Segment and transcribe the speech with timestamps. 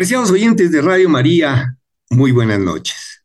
[0.00, 1.76] Apreciados oyentes de Radio María,
[2.08, 3.22] muy buenas noches.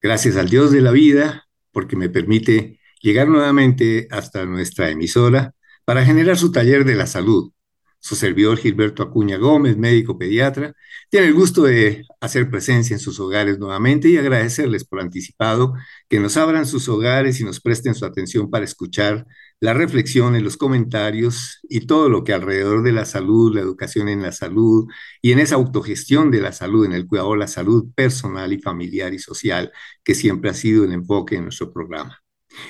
[0.00, 6.04] Gracias al Dios de la vida porque me permite llegar nuevamente hasta nuestra emisora para
[6.04, 7.50] generar su taller de la salud.
[7.98, 10.72] Su servidor Gilberto Acuña Gómez, médico pediatra,
[11.10, 15.74] tiene el gusto de hacer presencia en sus hogares nuevamente y agradecerles por anticipado
[16.08, 19.26] que nos abran sus hogares y nos presten su atención para escuchar
[19.62, 24.20] la reflexión, los comentarios y todo lo que alrededor de la salud, la educación en
[24.20, 24.88] la salud
[25.22, 28.58] y en esa autogestión de la salud, en el cuidado de la salud personal y
[28.58, 29.70] familiar y social,
[30.02, 32.18] que siempre ha sido el enfoque de nuestro programa.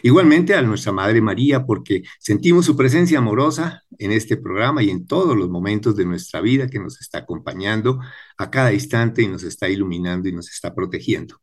[0.02, 5.06] Igualmente a nuestra Madre María, porque sentimos su presencia amorosa en este programa y en
[5.06, 8.00] todos los momentos de nuestra vida que nos está acompañando
[8.36, 11.40] a cada instante y nos está iluminando y nos está protegiendo.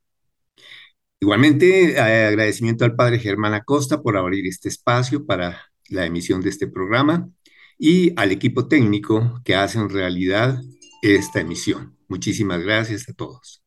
[1.21, 6.49] Igualmente, eh, agradecimiento al padre Germán Acosta por abrir este espacio para la emisión de
[6.49, 7.29] este programa
[7.77, 10.61] y al equipo técnico que hace en realidad
[11.01, 11.97] esta emisión.
[12.07, 13.61] Muchísimas gracias a todos.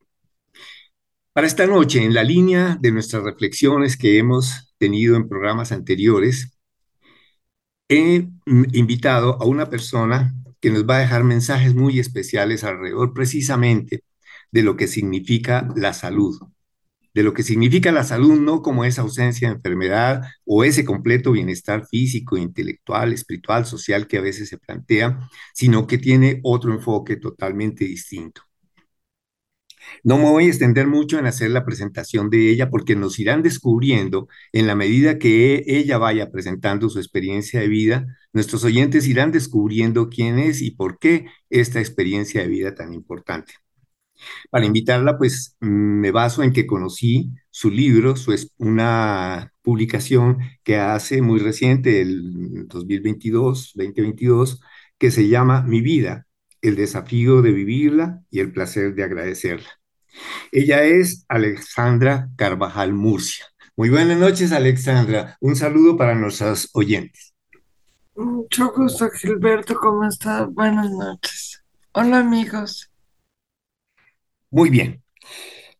[1.34, 6.58] Para esta noche, en la línea de nuestras reflexiones que hemos tenido en programas anteriores,
[7.88, 8.28] he
[8.72, 14.04] invitado a una persona que nos va a dejar mensajes muy especiales alrededor precisamente
[14.50, 16.38] de lo que significa la salud,
[17.14, 21.32] de lo que significa la salud, no como esa ausencia de enfermedad o ese completo
[21.32, 27.16] bienestar físico, intelectual, espiritual, social que a veces se plantea, sino que tiene otro enfoque
[27.16, 28.42] totalmente distinto.
[30.04, 33.42] No me voy a extender mucho en hacer la presentación de ella porque nos irán
[33.42, 39.32] descubriendo en la medida que ella vaya presentando su experiencia de vida, nuestros oyentes irán
[39.32, 43.54] descubriendo quién es y por qué esta experiencia de vida tan importante.
[44.50, 51.22] Para invitarla, pues me baso en que conocí su libro, es una publicación que hace
[51.22, 54.60] muy reciente, el 2022, 2022,
[54.98, 56.26] que se llama Mi vida,
[56.60, 59.68] el desafío de vivirla y el placer de agradecerla.
[60.50, 63.46] Ella es Alexandra Carvajal Murcia.
[63.76, 65.36] Muy buenas noches, Alexandra.
[65.40, 67.32] Un saludo para nuestros oyentes.
[68.14, 69.74] Mucho gusto, Gilberto.
[69.74, 70.46] ¿Cómo estás?
[70.52, 71.64] Buenas noches.
[71.92, 72.91] Hola, amigos.
[74.52, 75.02] Muy bien.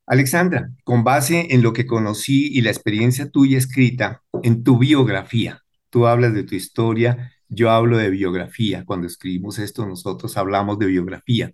[0.07, 5.63] Alexandra, con base en lo que conocí y la experiencia tuya escrita en tu biografía,
[5.91, 8.85] tú hablas de tu historia, yo hablo de biografía.
[8.87, 11.53] Cuando escribimos esto, nosotros hablamos de biografía.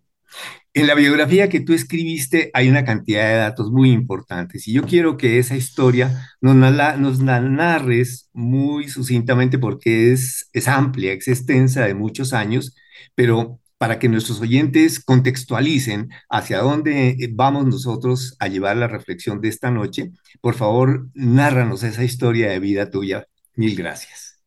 [0.74, 4.84] En la biografía que tú escribiste hay una cantidad de datos muy importantes y yo
[4.84, 11.84] quiero que esa historia nos, la, narres muy sucintamente porque es, es amplia, es extensa
[11.84, 12.76] de muchos años,
[13.16, 19.40] pero para que nuestros oyentes contextualicen hacia dónde eh, vamos nosotros a llevar la reflexión
[19.40, 23.26] de esta noche, por favor, nárranos esa historia de vida tuya.
[23.54, 24.38] Mil gracias.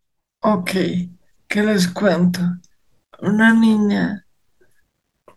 [0.41, 0.71] Ok,
[1.47, 2.41] ¿qué les cuento?
[3.21, 4.25] Una niña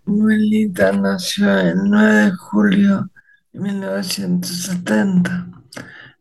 [0.06, 3.10] muy nació el 9 de julio
[3.52, 5.48] de 1970.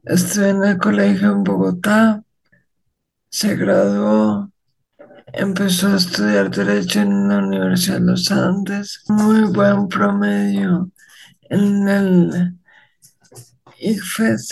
[0.04, 2.24] Estuve en el colegio en Bogotá,
[3.30, 4.53] se graduó
[5.32, 10.92] Empezó a estudiar Derecho en la Universidad de los Andes, muy buen promedio
[11.50, 12.58] en el
[13.80, 14.50] ICFES.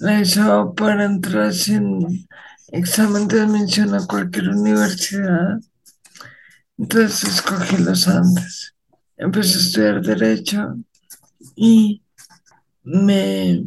[0.00, 2.26] Le hizo para entrar sin
[2.68, 5.60] examen de admisión a cualquier universidad.
[6.78, 8.74] Entonces escogí los Andes.
[9.16, 10.76] Empecé a estudiar Derecho
[11.56, 12.02] y
[12.84, 13.64] me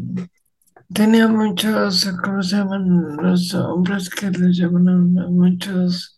[0.93, 6.16] tenía muchos, ¿cómo se llaman los hombres que les llaman muchos?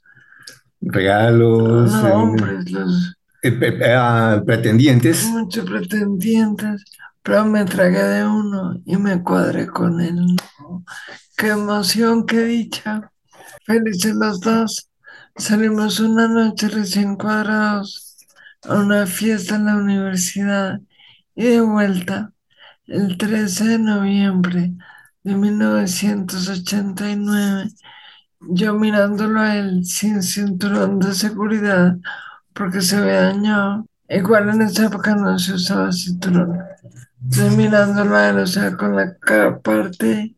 [0.81, 1.93] Regalos.
[3.41, 5.25] Eh, eh, ah, pretendientes.
[5.27, 6.83] Muchos pretendientes,
[7.23, 10.35] pero me tragué de uno y me cuadré con él.
[11.37, 13.11] Qué emoción, qué dicha.
[13.65, 14.89] Felices los dos.
[15.35, 18.17] Salimos una noche recién cuadrados
[18.63, 20.81] a una fiesta en la universidad
[21.35, 22.33] y de vuelta
[22.87, 24.73] el 13 de noviembre
[25.23, 27.69] de 1989
[28.41, 31.97] yo mirándolo a él sin cinturón de seguridad
[32.53, 33.86] porque se había dañado.
[34.09, 36.57] Igual en esa época no se usaba cinturón.
[37.21, 39.15] Entonces mirándolo a él, o sea, con la
[39.62, 40.36] parte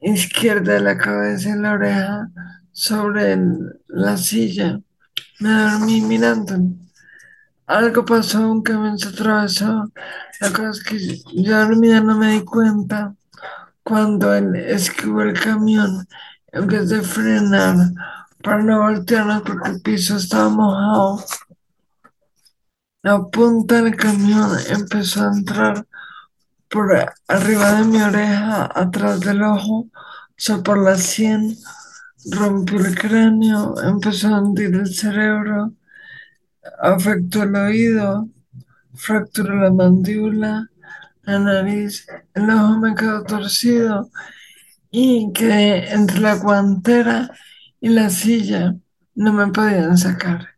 [0.00, 2.28] izquierda de la cabeza y la oreja
[2.72, 3.36] sobre
[3.88, 4.80] la silla.
[5.40, 6.54] Me dormí mirando.
[7.66, 9.90] Algo pasó, un camión se atravesó.
[10.40, 10.98] La cosa es que
[11.42, 13.14] yo dormía no me di cuenta
[13.82, 16.06] cuando él esquivó el camión
[16.52, 17.76] vez de frenar
[18.42, 21.24] para no voltearnos porque el piso estaba mojado,
[23.02, 25.86] la punta del camión empezó a entrar
[26.68, 26.92] por
[27.28, 29.88] arriba de mi oreja, atrás del ojo,
[30.68, 31.56] o la sien,
[32.30, 35.72] rompió el cráneo, empezó a hundir el cerebro,
[36.80, 38.28] afectó el oído,
[38.94, 40.68] fracturó la mandíbula,
[41.22, 44.10] la nariz, el ojo me quedó torcido
[44.98, 47.30] y que entre la guantera
[47.82, 48.74] y la silla
[49.14, 50.48] no me podían sacar.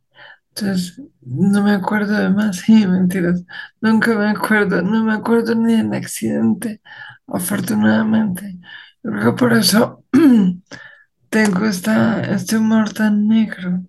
[0.51, 3.43] Entonces, no me acuerdo de más, sí, mentiras,
[3.81, 6.81] nunca me acuerdo, no me acuerdo ni del accidente,
[7.27, 8.59] afortunadamente.
[9.03, 10.05] Creo que por eso
[11.31, 13.83] tengo esta, este humor tan negro.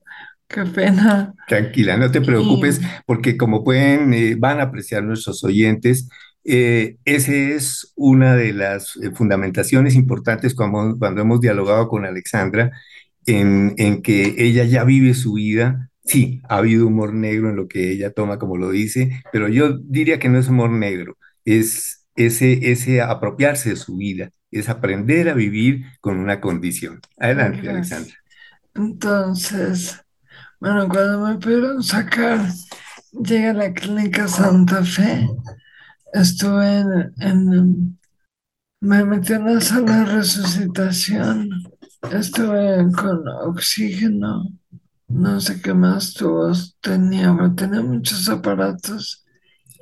[0.47, 1.31] Qué pena.
[1.47, 6.09] Tranquila, no te preocupes, porque como pueden, eh, van a apreciar nuestros oyentes,
[6.44, 12.71] eh, esa es una de las eh, fundamentaciones importantes cuando, cuando hemos dialogado con Alexandra,
[13.25, 15.89] en, en que ella ya vive su vida.
[16.06, 19.77] Sí, ha habido humor negro en lo que ella toma, como lo dice, pero yo
[19.77, 25.30] diría que no es humor negro, es ese, ese apropiarse de su vida, es aprender
[25.30, 27.00] a vivir con una condición.
[27.18, 27.92] Adelante, Gracias.
[27.92, 28.15] Alexandra.
[28.75, 30.01] Entonces,
[30.59, 32.47] bueno, cuando me pudieron sacar,
[33.12, 35.27] llegué a la clínica Santa Fe,
[36.13, 38.00] estuve en, en-
[38.81, 41.50] me metí en la sala de resucitación,
[42.11, 44.45] estuve con oxígeno,
[45.09, 49.25] no sé qué más tubos tenía, tenía muchos aparatos.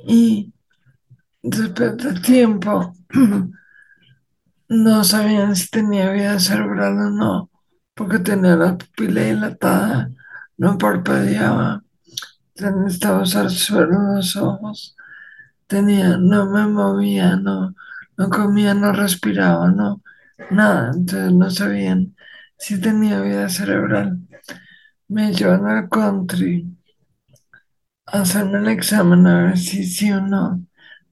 [0.07, 0.53] Y
[1.44, 2.94] después de tiempo
[4.69, 7.50] no sabían si tenía vida cerebral o no,
[7.95, 10.12] porque tenía la pupila dilatada,
[10.57, 11.83] no parpadeaba,
[12.56, 14.96] necesitaba usar suero en los ojos,
[15.67, 17.75] tenía, no me movía, no,
[18.17, 20.01] no comía, no respiraba, no,
[20.51, 22.15] nada, entonces no sabían
[22.57, 24.19] si tenía vida cerebral.
[25.07, 26.67] Me llevan al country
[28.05, 30.65] a hacerme el examen a ver si sí o no.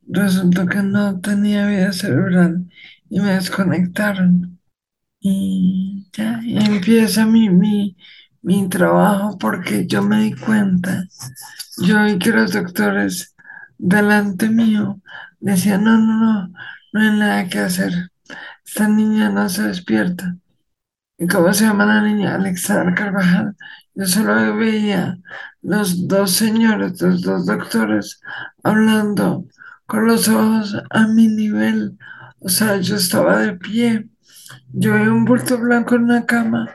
[0.08, 2.70] Resultó que no tenía vida cerebral
[3.10, 4.60] y me desconectaron.
[5.20, 7.98] Y ya, y empieza mi, mi,
[8.42, 11.06] mi trabajo porque yo me di cuenta,
[11.80, 13.35] yo vi que los doctores
[13.78, 15.02] delante mío
[15.40, 16.54] decían, no, no, no,
[16.94, 17.92] no hay nada que hacer,
[18.66, 20.38] esta niña no se despierta.
[21.18, 22.36] ¿Y cómo se llama la niña?
[22.36, 23.56] Alexandra Carvajal.
[23.94, 25.18] Yo solo veía
[25.62, 28.20] los dos señores, los dos doctores,
[28.64, 29.46] hablando
[29.86, 31.98] con los ojos a mi nivel.
[32.40, 34.10] O sea, yo estaba de pie
[34.74, 36.70] yo vi un bulto blanco en una cama.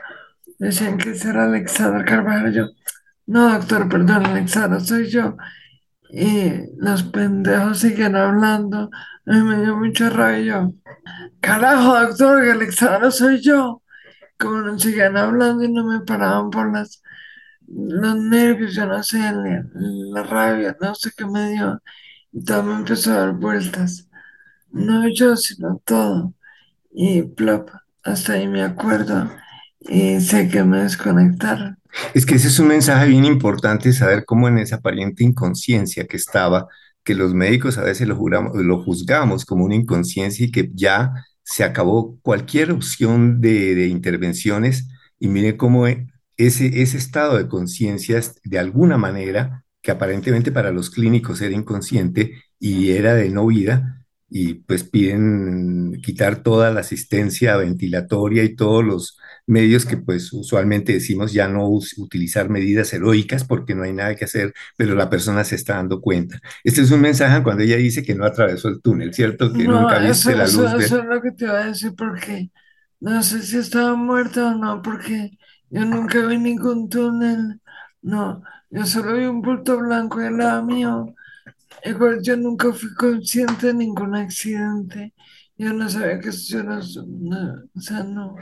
[0.59, 2.53] Decían que era Alexandra Carvajal.
[2.53, 2.65] Yo,
[3.27, 5.37] no, doctor, perdón, Alexandra, soy yo.
[6.11, 8.89] Y los pendejos siguen hablando.
[9.25, 10.43] Mí me dio mucha rabia.
[10.43, 10.73] Yo,
[11.41, 13.81] carajo, doctor, que Alexandra soy yo.
[14.39, 17.01] Como no siguen hablando y no me paraban por las,
[17.67, 21.81] los nervios, yo no sé, la, la rabia, no sé qué me dio.
[22.31, 24.09] Y todo me empezó a dar vueltas.
[24.71, 26.33] No yo, sino todo.
[26.91, 27.69] Y plop,
[28.03, 29.31] hasta ahí me acuerdo.
[29.81, 31.80] Y sé que me desconectaron.
[32.13, 36.17] Es que ese es un mensaje bien importante, saber cómo en esa aparente inconsciencia que
[36.17, 36.67] estaba,
[37.03, 42.19] que los médicos a veces lo, juzgamos como una inconsciencia y que ya se acabó
[42.21, 44.87] cualquier opción de, intervenciones
[45.19, 46.07] y mire cómo e-
[46.37, 52.35] ese, ese estado de conciencia de alguna manera, que aparentemente para los clínicos era inconsciente
[52.59, 58.83] y era de no vida, y pues piden quitar toda la asistencia ventilatoria y todos
[58.83, 59.17] los
[59.47, 61.67] medios que pues usualmente decimos ya no
[61.97, 66.01] utilizar medidas heroicas porque no hay nada que hacer, pero la persona se está dando
[66.01, 66.39] cuenta.
[66.63, 69.53] Este es un mensaje cuando ella dice que no atravesó el túnel, ¿cierto?
[69.53, 71.01] Que No, nunca eso, viste la eso, luz eso de...
[71.01, 72.51] es lo que te iba a decir porque
[72.99, 75.31] no sé si estaba muerta o no, porque
[75.69, 77.61] yo nunca vi ningún túnel.
[78.01, 81.13] No, yo solo vi un bulto blanco al lado mío.
[81.85, 85.13] Igual yo nunca fui consciente de ningún accidente.
[85.57, 88.35] Yo no sabía que yo no, no, o sea, no,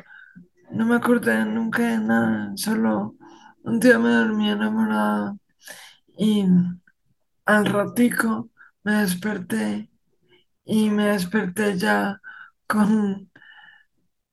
[0.72, 2.54] no me acordé nunca de nada.
[2.56, 3.16] Solo
[3.64, 5.36] un día me dormí enamorada
[6.18, 6.46] y
[7.46, 8.50] al ratico
[8.84, 9.90] me desperté
[10.66, 12.22] y me desperté ya
[12.68, 13.32] con,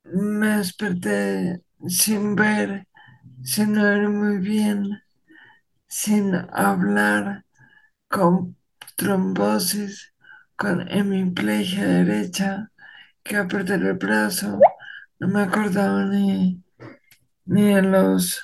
[0.05, 2.87] me desperté sin ver,
[3.43, 5.02] sin oír muy bien,
[5.88, 7.45] sin hablar,
[8.09, 8.57] con
[8.97, 10.14] trombosis,
[10.57, 12.71] con hemiplegia derecha,
[13.23, 14.59] que a el brazo,
[15.18, 16.62] no me acordaba ni,
[17.46, 18.42] ni de los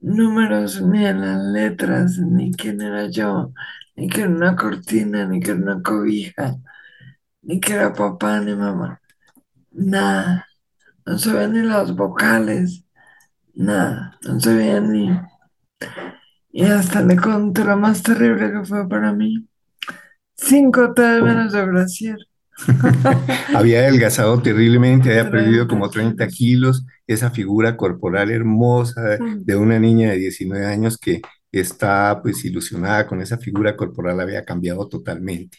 [0.00, 3.52] números, ni de las letras, ni quién era yo,
[3.96, 6.56] ni que era una cortina, ni que era una cobija,
[7.42, 9.00] ni que era papá, ni mamá,
[9.70, 10.46] nada.
[11.04, 12.84] No se ven ni las vocales,
[13.54, 15.10] nada, no se veían ni...
[16.52, 19.48] Y hasta le conté lo más terrible que fue para mí.
[20.34, 22.18] Cinco de menos de brasier.
[23.54, 26.84] Había adelgazado terriblemente, había perdido 30 como 30 kilos.
[27.06, 31.20] esa figura corporal hermosa de de una niña de 19 años que
[31.52, 35.58] está pues ilusionada con esa figura corporal, había cambiado totalmente.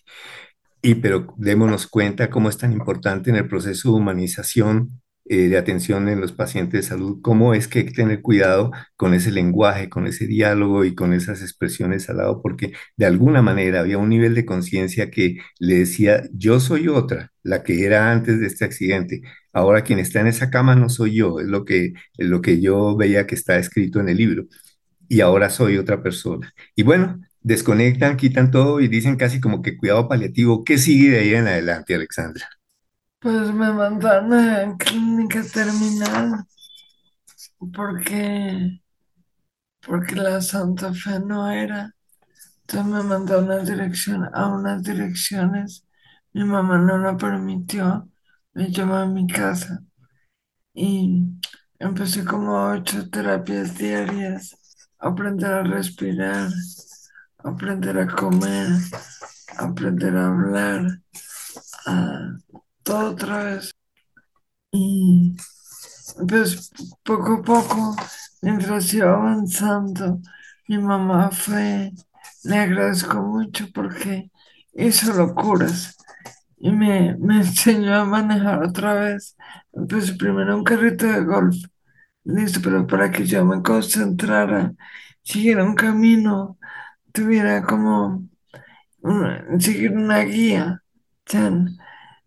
[0.82, 5.58] Y pero démonos cuenta cómo es tan importante en el proceso de humanización eh, de
[5.58, 9.32] atención en los pacientes de salud, cómo es que hay que tener cuidado con ese
[9.32, 13.98] lenguaje, con ese diálogo y con esas expresiones al lado, porque de alguna manera había
[13.98, 18.48] un nivel de conciencia que le decía, yo soy otra, la que era antes de
[18.48, 19.22] este accidente.
[19.54, 22.60] Ahora quien está en esa cama no soy yo, es lo que, es lo que
[22.62, 24.46] yo veía que está escrito en el libro.
[25.10, 26.54] Y ahora soy otra persona.
[26.76, 30.64] Y bueno, desconectan, quitan todo y dicen casi como que cuidado paliativo.
[30.64, 32.48] ¿Qué sigue de ahí en adelante, Alexandra?
[33.24, 36.46] Pues me mandaron a clínica terminal
[37.74, 38.82] porque,
[39.86, 41.96] porque la Santa Fe no era.
[42.62, 45.86] Entonces me mandó una dirección, a unas direcciones.
[46.34, 48.10] Mi mamá no lo permitió.
[48.54, 49.82] Me llevó a mi casa
[50.74, 51.26] y
[51.80, 54.56] empecé como ocho terapias diarias.
[55.00, 56.50] Aprender a respirar,
[57.38, 58.68] aprender a comer,
[59.58, 61.00] aprender a hablar,
[61.86, 62.38] a
[62.84, 63.76] todo otra vez.
[64.72, 65.36] Y
[66.28, 66.72] pues
[67.04, 67.96] poco a poco,
[68.42, 70.20] mientras iba avanzando,
[70.68, 71.92] mi mamá fue,
[72.44, 74.32] le agradezco mucho porque
[74.74, 75.98] hizo locuras
[76.58, 79.36] y me, me enseñó a manejar otra vez.
[79.90, 81.56] Pues primero un carrito de golf,
[82.26, 84.74] listo, pero para que yo me concentrara,
[85.24, 86.58] siguiera un camino,
[87.14, 88.28] tuviera como
[89.60, 90.82] seguir una guía.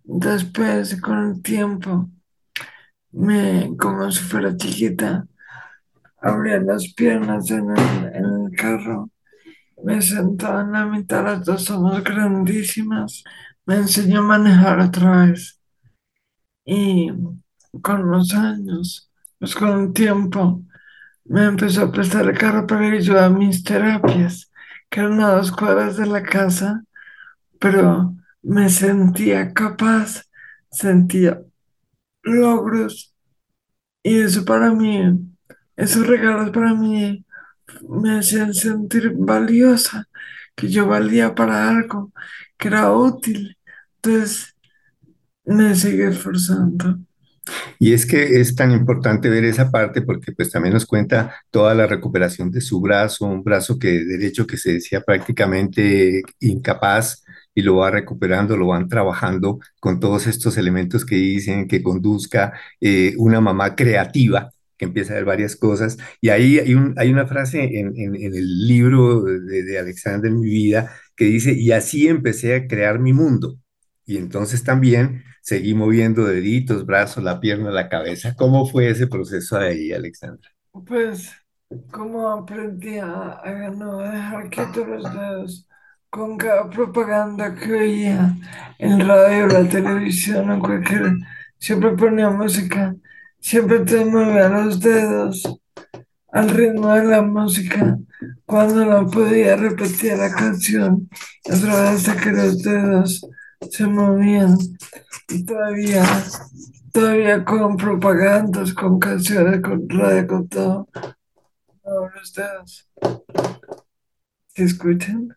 [0.08, 2.08] Después, con el tiempo,
[3.10, 5.26] me, como si fuera chiquita,
[6.20, 9.10] abría las piernas en el, en el carro,
[9.82, 13.24] me sentaba en la mitad, las dos somos grandísimas,
[13.66, 15.60] me enseñó a manejar otra vez.
[16.64, 17.10] Y
[17.82, 19.10] con los años,
[19.40, 20.62] pues con el tiempo,
[21.24, 24.52] me empezó a prestar el carro para ir a mis terapias,
[24.88, 26.84] que eran a dos cuadras de la casa,
[27.58, 28.14] pero
[28.46, 30.22] me sentía capaz,
[30.70, 31.42] sentía
[32.22, 33.12] logros
[34.04, 35.02] y eso para mí,
[35.76, 37.24] esos regalos para mí
[37.88, 40.08] me hacían sentir valiosa,
[40.54, 42.12] que yo valía para algo,
[42.56, 43.58] que era útil.
[43.96, 44.54] Entonces
[45.44, 47.00] me sigue esforzando.
[47.80, 51.74] Y es que es tan importante ver esa parte porque pues también nos cuenta toda
[51.74, 57.24] la recuperación de su brazo, un brazo que derecho que se decía prácticamente incapaz
[57.56, 62.52] y lo va recuperando, lo van trabajando con todos estos elementos que dicen que conduzca
[62.82, 65.96] eh, una mamá creativa que empieza a ver varias cosas.
[66.20, 70.44] Y ahí hay, un, hay una frase en, en, el libro de, de Alexander, Mi
[70.50, 73.58] vida, que dice, y así empecé a crear mi mundo.
[74.04, 78.34] Y entonces también seguí moviendo deditos, brazos, la pierna, la cabeza.
[78.36, 80.50] ¿Cómo fue ese proceso ahí, Alexandra?
[80.86, 81.32] Pues,
[81.90, 85.66] ¿cómo aprendí a, a no dejar quietos los dedos?
[86.10, 88.36] Con cada propaganda que veía
[88.78, 91.14] en radio, la televisión o cualquier,
[91.58, 92.94] siempre ponía música,
[93.40, 95.42] siempre te movía los dedos
[96.32, 97.98] al ritmo de la música,
[98.44, 101.08] cuando no podía repetir la canción,
[101.50, 103.26] a través de que los dedos
[103.70, 104.56] se movían,
[105.28, 106.04] y todavía,
[106.92, 110.88] todavía con propagandas, con canciones, con radio, con todo,
[111.84, 112.88] los dedos
[114.64, 115.28] escuchan?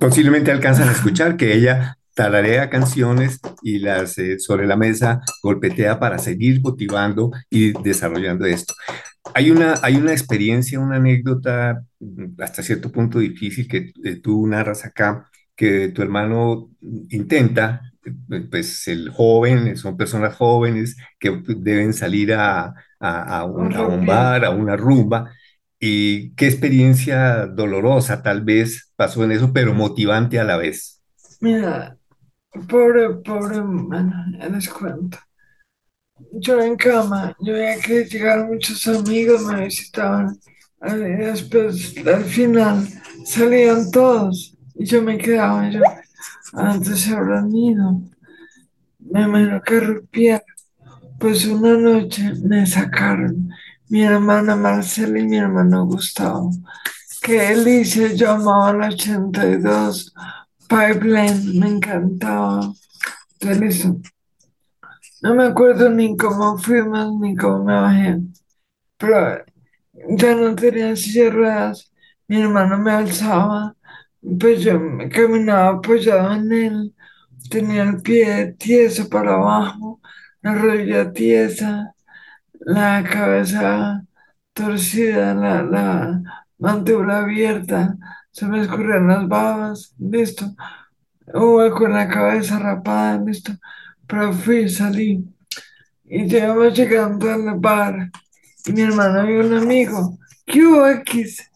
[0.00, 6.00] Posiblemente alcanzan a escuchar que ella tararea canciones y las eh, sobre la mesa golpetea
[6.00, 8.74] para seguir motivando y desarrollando esto.
[9.34, 14.48] Hay una, hay una experiencia, una anécdota mm, hasta cierto punto difícil que eh, tú
[14.48, 16.70] narras acá, que tu hermano
[17.10, 24.06] intenta, eh, pues el joven, son personas jóvenes que deben salir a, a, a un
[24.06, 25.30] bar, a una rumba,
[25.80, 31.02] y qué experiencia dolorosa tal vez pasó en eso, pero motivante a la vez.
[31.40, 31.96] Mira,
[32.68, 35.18] pobre, pobre, bueno, ya les cuento.
[36.32, 40.36] Yo en cama, yo veía que llegaron muchos amigos, me visitaban,
[40.86, 42.86] y después al final
[43.24, 45.80] salían todos y yo me quedaba, yo,
[46.52, 48.00] antes se habrán ido,
[48.98, 50.42] me imagino que rompía,
[51.18, 53.47] pues una noche me sacaron
[53.88, 56.50] mi hermana Marcela y mi hermano Gustavo.
[57.22, 60.14] Qué delicia, yo amaba el 82,
[60.68, 62.72] Pipeline, me encantaba.
[63.40, 63.86] Entonces,
[65.22, 68.20] no me acuerdo ni cómo fuimos ni cómo me bajé,
[68.96, 69.44] pero
[70.10, 71.92] ya no tenía silla ruedas,
[72.28, 73.74] mi hermano me alzaba,
[74.38, 76.94] pues yo me caminaba apoyado en él,
[77.50, 80.00] tenía el pie tieso para abajo,
[80.42, 81.94] la rodilla tiesa,
[82.60, 84.04] la cabeza
[84.52, 86.22] torcida, la,
[86.58, 87.96] mandíbula abierta,
[88.32, 90.44] se me escurrían las babas, listo,
[91.32, 93.52] hueco en la cabeza rapada, listo,
[94.06, 95.24] pero fui, salí,
[96.04, 98.10] y llevamos llegando al bar,
[98.66, 101.48] y mi hermano y un amigo, ¿qué hubo, X?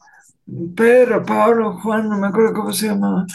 [0.77, 3.27] Pedro, Pablo, Juan, no me acuerdo cómo se llamaba,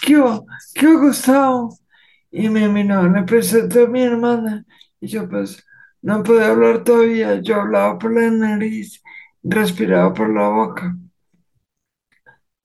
[0.00, 0.46] ¿qué hubo?
[0.74, 1.78] ¿Qué hubo, Gustavo?
[2.30, 4.64] Y me miró, le presenté a mi hermana,
[5.00, 5.62] y yo pues
[6.02, 9.02] no podía hablar todavía, yo hablaba por la nariz,
[9.42, 10.96] respiraba por la boca.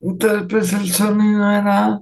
[0.02, 2.00] Entonces, pues el sonido era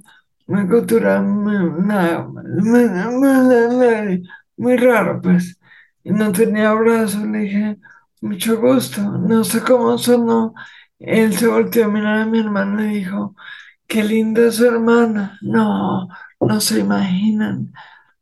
[0.47, 4.21] muy cultural, muy, nada, muy,
[4.57, 5.59] muy- raro, pues.
[6.03, 7.77] Y no tenía brazos, le dije,
[8.21, 9.01] mucho gusto.
[9.01, 10.53] No sé cómo sonó.
[10.99, 13.35] Él se volteó a mirar a mi hermana y dijo,
[13.87, 15.37] qué linda su hermana.
[15.41, 16.07] No,
[16.41, 17.73] no se imaginan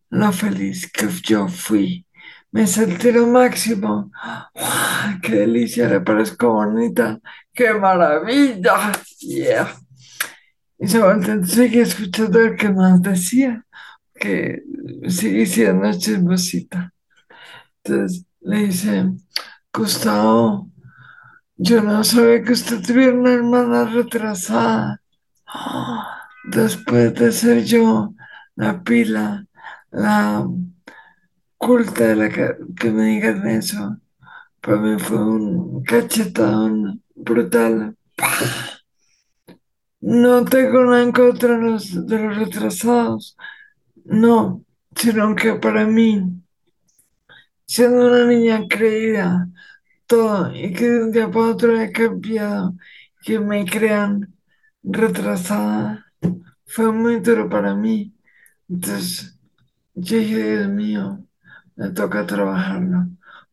[0.10, 2.06] lo feliz que yo fui.
[2.52, 4.12] Me sentí lo máximo.
[4.14, 5.88] ¡Ah, ¡Qué delicia!
[5.88, 7.20] Le parezco bonita.
[7.54, 8.92] ¡Qué maravilla!
[9.20, 9.74] Yeah.
[10.78, 13.64] Y se volteó, sigue escuchando lo que más decía,
[14.16, 14.64] que
[15.08, 16.92] sigue siendo chismosita.
[17.84, 19.12] Entonces le dice,
[19.72, 20.70] Gustavo,
[21.56, 25.00] yo no sabía que usted tuviera una hermana retrasada.
[25.46, 26.28] ¡Ah!
[26.46, 28.16] Después de ser yo
[28.56, 29.46] la pila,
[29.92, 30.48] la
[31.62, 33.98] culta de la que, me digan eso,
[34.62, 37.96] para mí fue un cachetón brutal.
[40.02, 43.38] No tengo nada en contra de los, de los retrasados,
[44.06, 46.42] no, sino que para mí,
[47.68, 49.48] siendo una niña creída,
[50.08, 52.74] todo, y que de un día para otro he cambiado,
[53.22, 54.34] que me crean
[54.82, 56.08] retrasada,
[56.66, 58.16] fue muy duro para mí.
[58.68, 59.40] Entonces,
[59.94, 61.24] yo dije, Dios mío,
[61.82, 63.08] me toca trabajarlo,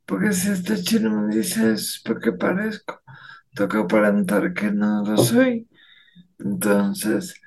[0.04, 3.00] porque si este chino me dice es porque parezco,
[3.54, 5.66] toca aparentar que no lo soy.
[6.38, 7.40] Entonces,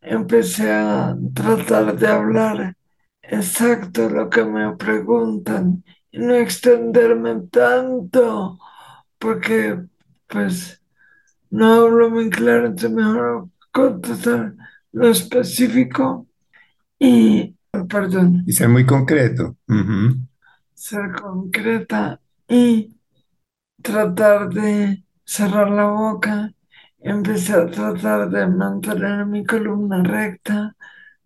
[0.00, 2.76] empecé a tratar de hablar
[3.20, 5.82] exacto lo que me preguntan
[6.12, 8.60] y no extenderme tanto,
[9.18, 9.76] porque
[10.28, 10.80] pues
[11.50, 14.54] no hablo muy claro, entonces mejor contestar
[14.92, 16.28] lo específico
[17.00, 17.56] y,
[17.88, 19.56] perdón, Y ser muy concreto.
[20.74, 22.94] Ser concreta y
[23.82, 26.52] tratar de cerrar la boca.
[26.98, 30.76] Empecé a tratar de mantener mi columna recta,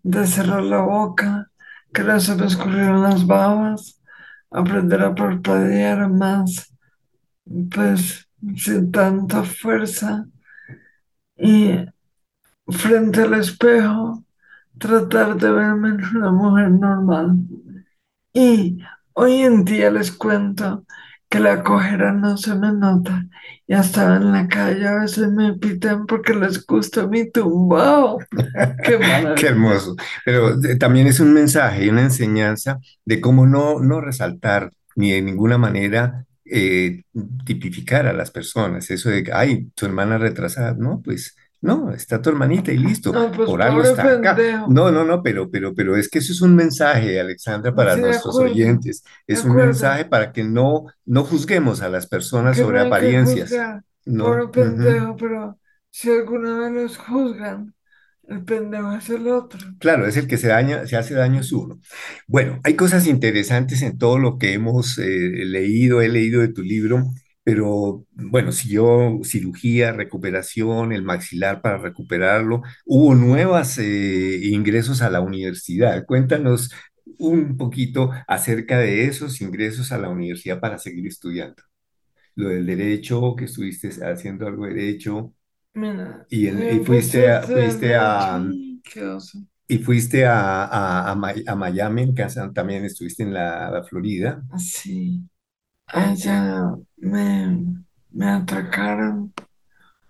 [0.03, 1.51] de cerrar la boca,
[1.93, 4.01] que no se me escurrieran las babas,
[4.51, 6.73] aprender a parpadear más,
[7.71, 10.27] pues sin tanta fuerza
[11.37, 11.73] y
[12.69, 14.26] frente al espejo
[14.79, 17.39] tratar de verme en una mujer normal.
[18.33, 18.79] Y
[19.15, 20.85] hoy en día les cuento
[21.29, 23.25] que la cojera no se me nota.
[23.67, 28.19] Ya estaba en la calle, a veces me pitan porque les gusta mi tumbao.
[28.85, 28.99] Qué
[29.37, 29.97] Qué hermoso.
[30.25, 35.13] Pero eh, también es un mensaje y una enseñanza de cómo no, no resaltar ni
[35.13, 37.03] de ninguna manera eh,
[37.45, 38.91] tipificar a las personas.
[38.91, 40.75] Eso de ay, tu hermana retrasada.
[40.75, 43.13] No, pues no, está tu hermanita y listo.
[43.13, 44.37] No, pues Por algo está acá.
[44.69, 48.01] No, no, no, pero, pero, pero es que eso es un mensaje, Alexandra, para Sí,
[48.01, 49.03] nuestros oyentes.
[49.27, 53.51] Es un mensaje para que no, no juzguemos a las personas Que sobre no apariencias.
[54.05, 54.31] No.
[54.31, 54.51] ujú.
[54.53, 55.59] pendejo, pero
[55.91, 57.75] si alguna vez los juzgan,
[58.29, 59.61] el pendejo es el otro.
[59.79, 61.81] Claro, es el que se daña, se hace daño es uno.
[62.27, 65.05] Bueno, hay cosas interesantes en todo lo que hemos eh,
[65.45, 67.05] leído, he leído de tu libro,
[67.47, 72.63] pero bueno, siguió cirugía, recuperación, el maxilar para recuperarlo.
[72.87, 76.05] Hubo nuevos ingresos a la universidad.
[76.07, 76.71] Cuéntanos
[77.19, 81.63] un poquito acerca de esos ingresos a la universidad para seguir estudiando.
[82.37, 85.35] Lo del derecho, que estuviste haciendo algo de derecho,
[85.75, 88.41] Mira, y, yo y fuiste a fuiste a,
[89.69, 93.83] y fuiste a, a, a Mi- a Miami, en casa también estuviste en la, la
[93.85, 94.43] Florida.
[94.51, 95.23] Así,
[95.87, 99.33] allá me, me atracaron,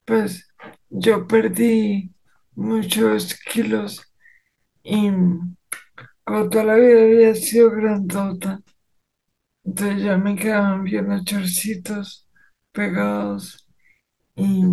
[0.06, 0.48] pues
[0.90, 2.14] yo perdí
[2.54, 4.02] muchos kilos
[4.84, 5.10] y
[6.24, 8.60] como toda la vida había sido grandota,
[9.64, 12.26] entonces ya me quedaban bien chorcitos
[12.72, 13.66] pegados
[14.36, 14.64] y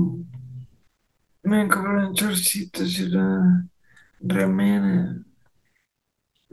[1.43, 3.67] me cobraron chorcitos y una
[4.21, 5.15] remera.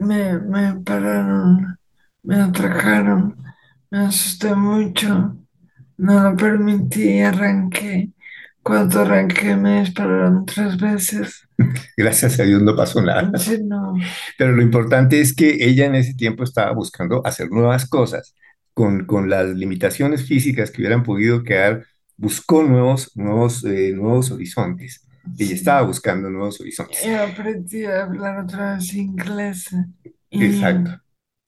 [0.07, 1.77] Me, me pararon,
[2.23, 3.37] me atracaron,
[3.91, 5.37] me asusté mucho,
[5.97, 8.09] no lo permití y arranqué.
[8.63, 11.47] Cuando arranqué me dispararon tres veces.
[11.97, 13.37] Gracias a Dios no pasó nada.
[13.37, 13.93] Sí, no,
[14.37, 18.35] Pero lo importante es que ella en ese tiempo estaba buscando hacer nuevas cosas
[18.73, 21.83] con, con las limitaciones físicas que hubieran podido quedar
[22.21, 25.07] buscó nuevos, nuevos, eh, nuevos horizontes.
[25.37, 27.03] Ella estaba buscando nuevos horizontes.
[27.03, 29.69] Y aprendí a hablar otra vez inglés.
[30.29, 31.01] Y, Exacto.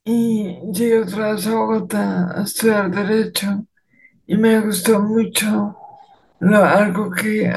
[0.06, 3.66] Y llegué otra vez a Bogotá a estudiar Derecho.
[4.28, 5.78] Y me gustó mucho
[6.40, 7.52] lo, algo que,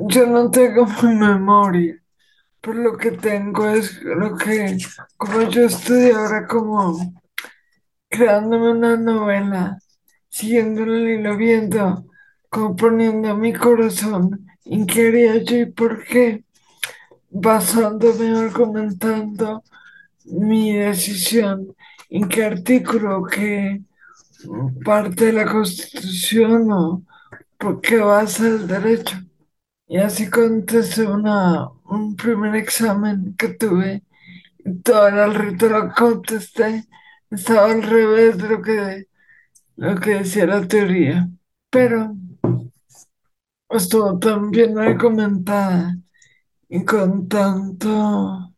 [0.00, 2.00] yo no tengo muy memoria,
[2.60, 4.76] pero lo que tengo es lo que,
[5.16, 7.22] como yo estudié ahora como
[8.08, 9.78] creándome una novela,
[10.28, 12.04] siguiendo el hilo, viendo,
[12.48, 16.44] como poniendo mi corazón en qué haría yo y por qué,
[17.30, 19.62] basándome, argumentando
[20.24, 21.74] mi decisión,
[22.10, 23.82] en qué artículo, qué
[24.84, 27.02] parte de la Constitución o
[27.58, 29.16] por qué basa el derecho.
[29.88, 34.04] Y así contesté una, un primer examen que tuve
[34.58, 36.84] y todo el rito lo contesté,
[37.30, 39.06] estaba al revés de lo que
[39.76, 41.28] lo que decía la teoría,
[41.70, 42.14] pero
[43.68, 45.96] estuvo tan bien argumentada
[46.68, 48.53] y con tanto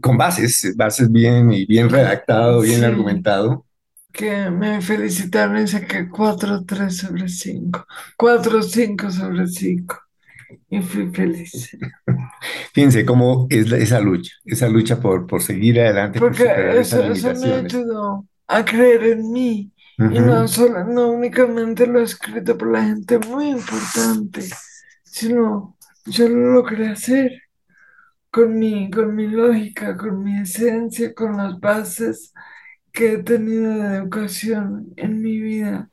[0.00, 3.66] Con bases, bases bien y bien redactado, bien sí, argumentado.
[4.12, 9.96] que me felicitaron y saqué 4 3 sobre 5, 4 5 sobre 5
[10.70, 11.70] y fui feliz.
[12.74, 16.76] Fíjense cómo es la- esa lucha, esa lucha por, por seguir adelante, por Porque superar
[16.80, 19.72] eso, eso me ayudó a creer en mí.
[20.08, 24.48] Y no solo, no únicamente lo he escrito por la gente muy importante,
[25.04, 27.32] sino yo lo logré hacer.
[28.30, 32.32] Con mi, con mi lógica, con mi esencia, con las bases
[32.92, 35.90] que he tenido de educación en mi vida.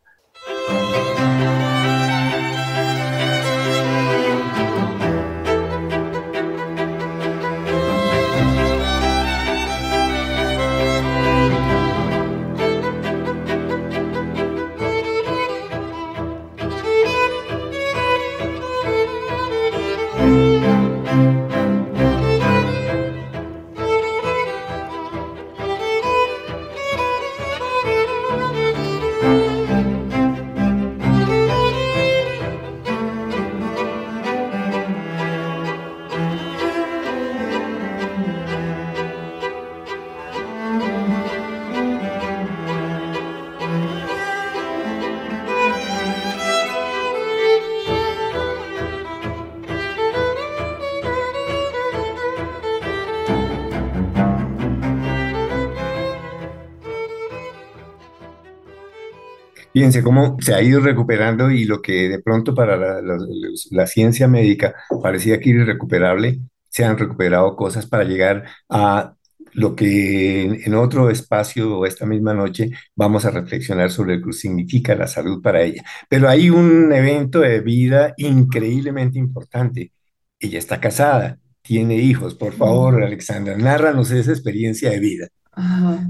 [59.74, 63.68] Fíjense cómo se ha ido recuperando y lo que de pronto para la, la- los-
[63.72, 69.16] la ciencia médica parecía que era irrecuperable, se han recuperado cosas para llegar a
[69.54, 74.34] lo que en, otro espacio o esta misma noche vamos a reflexionar sobre lo que
[74.34, 75.84] significa la salud para ella.
[76.10, 79.92] Pero hay un evento de vida increíblemente importante.
[80.40, 82.36] Ella está casada, tiene hijos.
[82.36, 85.28] Por favor, Alexandra, nárranos esa experiencia de vida.
[85.52, 86.08] Ajá.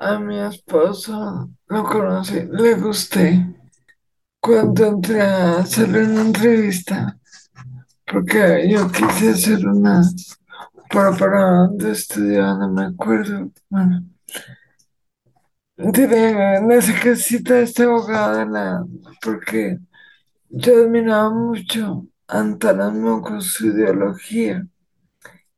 [0.00, 3.54] A mi esposo lo conocí, le gusté
[4.40, 7.18] cuando entré a hacerle una entrevista,
[8.06, 10.02] porque yo quise hacer una,
[10.88, 13.50] pero para donde estudiaba, no me acuerdo.
[13.68, 14.04] Bueno,
[15.92, 18.84] tiene, necesita este abogado la,
[19.20, 19.78] porque
[20.48, 24.64] yo admiraba mucho a Antanas con su ideología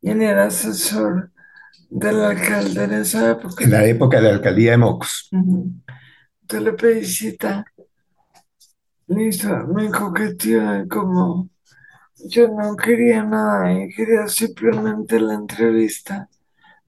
[0.01, 1.31] y él era asesor
[1.91, 3.65] del alcalde en esa época.
[3.65, 5.29] En la época de la alcaldía de Mocos.
[5.33, 5.73] Ujú.
[6.43, 7.65] Entonces le pedí cita,
[9.09, 11.51] listo, me coqueteó como
[12.29, 16.29] yo no quería nada y quería simplemente la entrevista,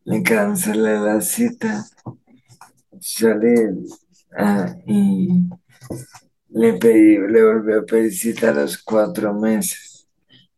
[0.04, 1.84] le cancelé la cita,
[3.00, 3.54] salí
[4.36, 5.48] ah, y
[6.50, 10.06] le pedí, le volví a pedir cita a los cuatro meses.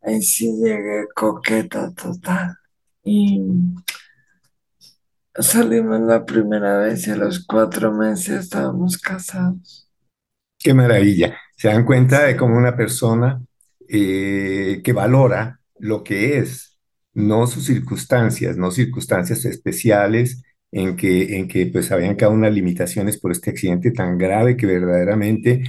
[0.02, 2.56] Ahí sí llegué coqueta total.
[3.04, 3.40] Y
[5.38, 9.88] salimos la primera vez y a los cuatro meses estábamos casados.
[10.58, 11.36] Qué maravilla.
[11.56, 13.42] Se dan cuenta de cómo una persona
[13.88, 16.78] eh, que valora lo que es,
[17.12, 20.42] no sus circunstancias, no circunstancias especiales
[20.72, 24.66] en que, en que pues habían cada unas limitaciones por este accidente tan grave que
[24.66, 25.62] verdaderamente,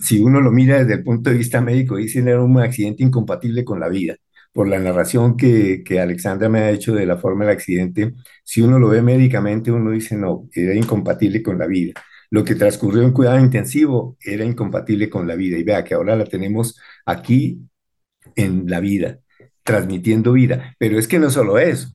[0.00, 3.64] si uno lo mira desde el punto de vista médico, dicen era un accidente incompatible
[3.64, 4.16] con la vida.
[4.58, 8.60] Por la narración que, que Alexandra me ha hecho de la forma del accidente, si
[8.62, 11.92] uno lo ve médicamente, uno dice no, era incompatible con la vida
[12.30, 15.56] lo que transcurrió en cuidado intensivo era incompatible con la vida.
[15.58, 17.58] Y vea que ahora la tenemos aquí
[18.36, 19.20] en la vida,
[19.64, 20.74] transmitiendo vida.
[20.78, 21.88] Pero es que no solo eso.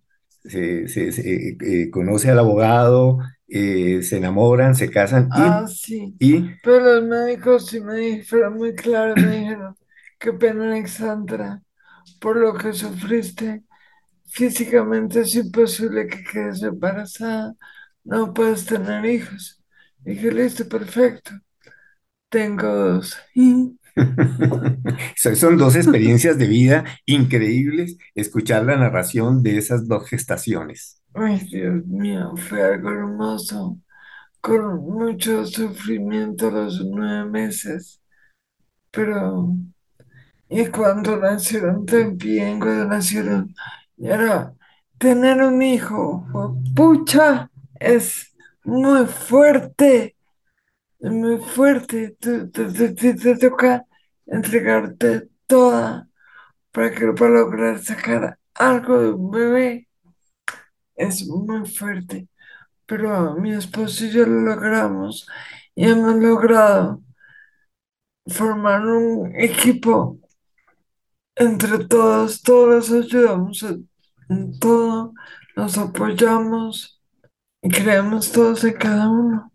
[0.44, 6.16] Se, se- se, eh, conoce al abogado, eh, se enamoran, se casan y, Ah, sí.
[6.20, 9.76] y Pero los médicos sí me dijeron muy claro, me dijeron,
[10.20, 11.62] qué pena, Alexandra,
[12.24, 13.50] por lo que sufriste.
[14.28, 17.56] Físicamente es imposible que quedes embarazada,
[18.06, 19.62] no puedes tener hijos.
[20.00, 21.32] Dije, listo, perfecto.
[22.30, 23.18] Tengo dos.
[23.36, 23.78] Y,
[25.16, 31.02] So- Son dos experiencias de vida increíbles escuchar la narración de esas dos gestaciones.
[31.14, 33.80] ay, Dios mío, fue algo hermoso,
[34.42, 38.02] con mucho sufrimiento los nueve meses.
[38.92, 39.58] Pero,
[40.60, 43.54] y cuando nacieron también, cuando nacieron,
[43.98, 44.54] y ahora,
[44.98, 46.26] tener un hijo,
[46.76, 50.16] pucha, es muy fuerte.
[51.00, 52.16] Es muy fuerte.
[52.20, 53.86] Te, te- te- te- te toca
[54.28, 56.08] entregarte toda
[56.72, 59.88] para que para lograr sacar algo de un bebé.
[60.96, 62.28] Es muy fuerte.
[62.88, 65.28] Pero mi esposo y yo lo logramos
[65.76, 67.02] y hemos logrado
[68.28, 70.18] formar un equipo
[71.36, 72.42] entre todos.
[72.42, 73.88] Todos ayudamos en
[74.30, 75.14] en todo,
[75.56, 77.02] nos apoyamos
[77.62, 79.52] y creemos todos en cada uno.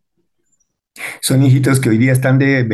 [1.21, 2.64] Son hijitos que hoy día están de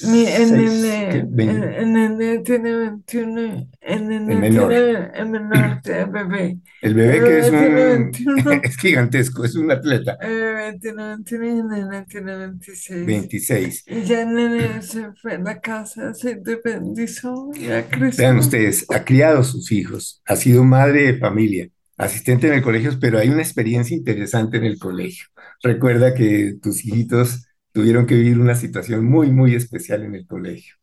[0.00, 1.22] Mi, el 26, ¿qué?
[1.22, 3.40] nene, el, 20, el nene tiene 21,
[3.80, 4.74] el el nene menor.
[4.74, 9.44] tiene, el menor tiene bebé, El el bebé que es bebé un, 21, es gigantesco,
[9.44, 13.06] es un atleta, el bebé tiene 21 y el nene tiene 26.
[13.06, 13.84] 26.
[13.86, 18.38] Y ya el nene se fue a la casa, se independizó, ya Vean creció.
[18.38, 22.92] ustedes, ha criado a sus hijos, ha sido madre de familia, asistente en el colegio,
[23.00, 25.26] pero hay una experiencia interesante en el colegio.
[25.62, 30.76] Recuerda que tus hijitos tuvieron que vivir una situación muy, muy especial en el colegio,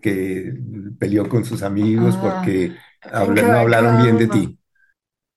[0.00, 0.54] que
[1.00, 2.76] peleó con sus amigos Ah, porque
[3.24, 4.58] en habla- no hablaron bien de ti.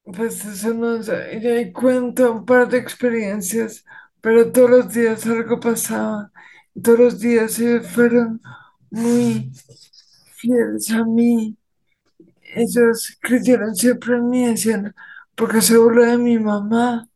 [0.03, 3.85] Pues eso no sé, yo ahí cuento un par de experiencias,
[4.21, 6.31] pero todos los días algo pasaba.
[6.83, 8.41] Todos los días ellos fueron
[8.89, 9.51] muy
[10.37, 11.57] fieles a mí.
[12.55, 14.95] Ellos creyeron siempre en mí, decían,
[15.35, 17.08] porque se burla de mi mamá,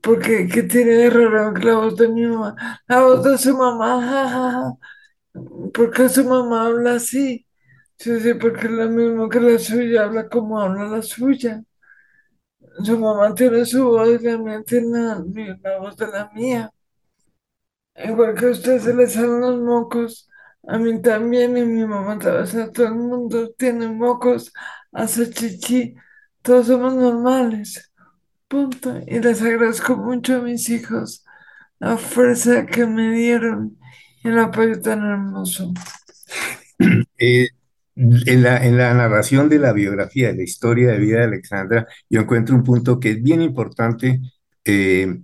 [0.00, 2.56] porque ¿qué tiene de raro la voz de mi mamá?
[2.88, 4.72] La voz de su mamá, jajaja,
[5.74, 7.46] porque su mamá habla así.
[7.98, 11.64] Sí, sí, porque es lo mismo que la suya, habla como habla la suya.
[12.86, 15.22] Su mamá tiene su voz la mía tiene la,
[15.62, 16.72] la voz de la mía.
[17.96, 20.28] Igual que a usted se le salen los mocos,
[20.68, 22.72] a mí también y mi mamá también.
[22.72, 24.52] Todo el mundo tiene mocos,
[24.92, 25.94] hace chichi,
[26.42, 27.85] todos somos normales.
[28.48, 29.00] Punto.
[29.06, 31.24] Y les agradezco mucho a mis hijos
[31.78, 33.78] la fuerza que me dieron
[34.22, 35.72] y el apoyo tan hermoso.
[37.18, 37.48] Eh,
[37.96, 41.86] en la, en la narración de la biografía, de la historia de vida de Alexandra,
[42.10, 44.20] yo encuentro un punto que es bien importante
[44.66, 45.20] eh,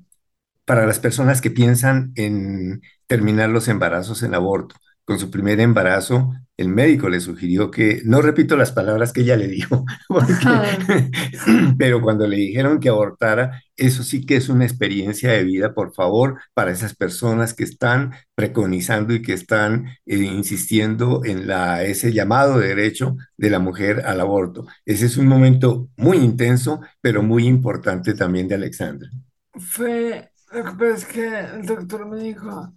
[0.64, 4.76] para las personas que piensan en terminar los embarazos en aborto.
[5.04, 6.32] Con su primer embarazo,
[6.62, 10.34] el médico le sugirió que, no repito las palabras que ella le dijo, porque,
[11.78, 15.92] pero cuando le dijeron que abortara, eso sí que es una experiencia de vida, por
[15.92, 22.12] favor, para esas personas que están preconizando y que están eh, insistiendo en la, ese
[22.12, 24.66] llamado de derecho de la mujer al aborto.
[24.86, 29.08] Ese es un momento muy intenso, pero muy importante también de Alexandra.
[29.54, 32.72] Fue, lo que pasa es que el doctor me dijo,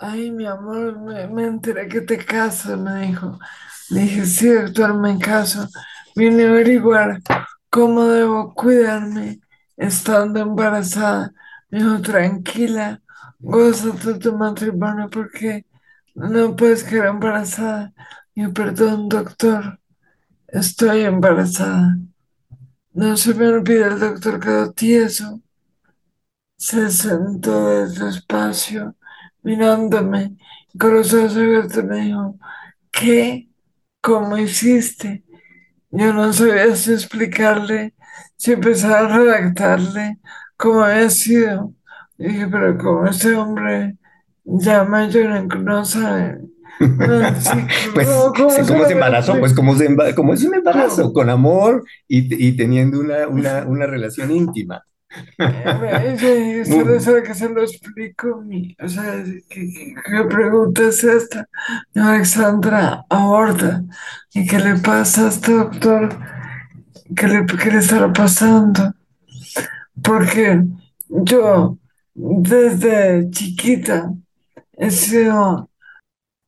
[0.00, 3.38] ay, mi amor, me, me enteré que te casas, me dijo.
[3.90, 5.68] Dije, sí, doctor, me caso.
[6.16, 7.20] Vine a averiguar
[7.70, 9.40] cómo debo cuidarme
[9.76, 11.32] estando embarazada.
[11.70, 13.02] Me dijo, tranquila,
[13.38, 15.66] gózate tu matrimonio porque
[16.14, 17.92] no puedes quedar embarazada.
[18.34, 19.80] Y perdón, doctor,
[20.48, 21.98] estoy embarazada.
[22.92, 25.40] No se me olvida, el doctor quedó tieso.
[26.56, 28.94] Se sentó despacio,
[29.42, 30.36] mirándome,
[30.78, 32.36] con los ojos abiertos me dijo,
[32.92, 33.48] ¿qué?
[34.00, 35.24] ¿Cómo hiciste?
[35.90, 37.94] Yo no sabía si explicarle,
[38.36, 40.18] si empezar a redactarle
[40.56, 41.74] cómo había sido.
[42.18, 43.96] Y dije, pero como este hombre
[44.44, 46.40] ya mayor no sabe,
[46.96, 49.38] no, sí, Pues, ¿cómo, cómo sí, se ¿cómo se embarazó?
[49.38, 49.54] Pues?
[49.54, 51.12] ¿cómo, se emba- cómo es un embarazo?
[51.12, 54.82] Con amor y, y teniendo una, una, una relación íntima.
[55.38, 56.64] Eh,
[57.00, 58.40] sabe que se lo explico.
[58.42, 61.48] Mi, o sea, ¿qué, qué- qué pregunta es esta?
[61.94, 63.82] Alexandra, aborta.
[64.34, 66.08] ¿Y qué le pasa a este doctor?
[67.16, 68.94] ¿Qué le, qué le estará pasando?
[70.02, 70.62] Porque
[71.08, 71.78] yo,
[72.14, 74.12] desde chiquita,
[74.74, 75.70] he sido,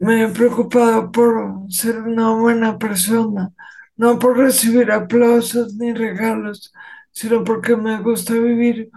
[0.00, 3.52] me he preocupado por ser una buena persona,
[3.96, 6.72] no por recibir aplausos ni regalos,
[7.12, 8.90] sino porque me gusta vivir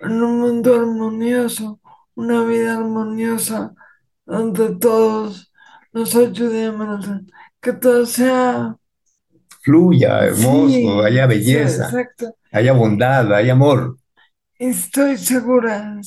[0.00, 1.80] en un mundo armonioso,
[2.14, 3.74] una vida armoniosa,
[4.24, 5.52] donde todos
[5.92, 7.06] nos ayudemos,
[7.60, 8.76] que todo sea...
[9.62, 11.90] Fluya, hermoso, Sí, haya belleza,
[12.52, 13.96] haya bondad, haya amor.
[14.58, 15.98] Estoy segura,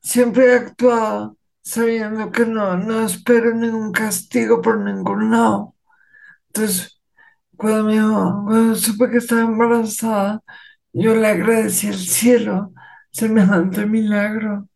[0.00, 5.74] siempre he actuado sabiendo que no, no espero ningún castigo por ningún lado.
[6.48, 7.00] Entonces,
[7.56, 7.96] cuando, me,
[8.44, 10.42] cuando supe que estaba embarazada,
[10.94, 12.72] yo le agradecí al cielo
[13.12, 14.68] semejante milagro.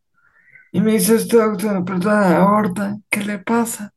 [0.71, 3.93] Y me dice este doctor, perdón, aborta, ¿qué le pasa?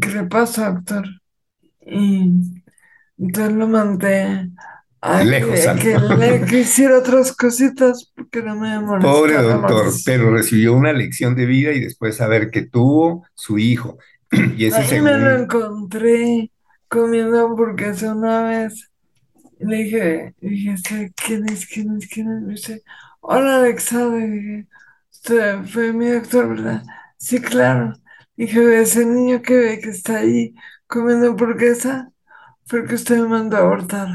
[0.00, 1.04] ¿Qué le pasa, doctor?
[1.86, 2.32] Y
[3.18, 4.50] entonces lo mandé
[5.00, 10.02] a Lejos, que, le que hiciera otras cositas porque no me Pobre molestara doctor, más.
[10.04, 13.98] pero recibió una lección de vida y después saber que tuvo su hijo.
[14.56, 16.50] Y ese Ahí me lo encontré
[16.88, 18.91] comiendo hamburguesa una vez.
[19.62, 21.66] Le dije, dije, "¿Este ¿quién es?
[21.66, 22.06] ¿Quién es?
[22.08, 22.42] ¿Quién es?
[22.42, 22.82] Me dice,
[23.20, 24.28] hola Alexander.
[24.30, 24.66] Dije,
[25.10, 26.82] usted fue mi doctor, ¿verdad?
[27.16, 27.92] Sí, claro.
[28.36, 30.54] Dije, "Ve, ese niño que ve que está ahí
[30.86, 32.10] comiendo hamburguesa,
[32.66, 34.08] fue que usted me mandó a abortar.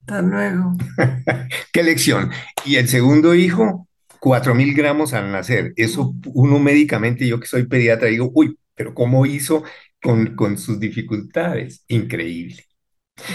[0.00, 0.72] Hasta luego.
[1.72, 2.30] ¿qué lección?
[2.64, 3.86] Y el segundo hijo,
[4.20, 5.72] cuatro mil gramos al nacer.
[5.76, 9.64] Eso uno médicamente, yo que soy pediatra, digo, uy, pero ¿cómo hizo
[10.02, 11.84] con, con sus dificultades?
[11.88, 12.64] Increíble.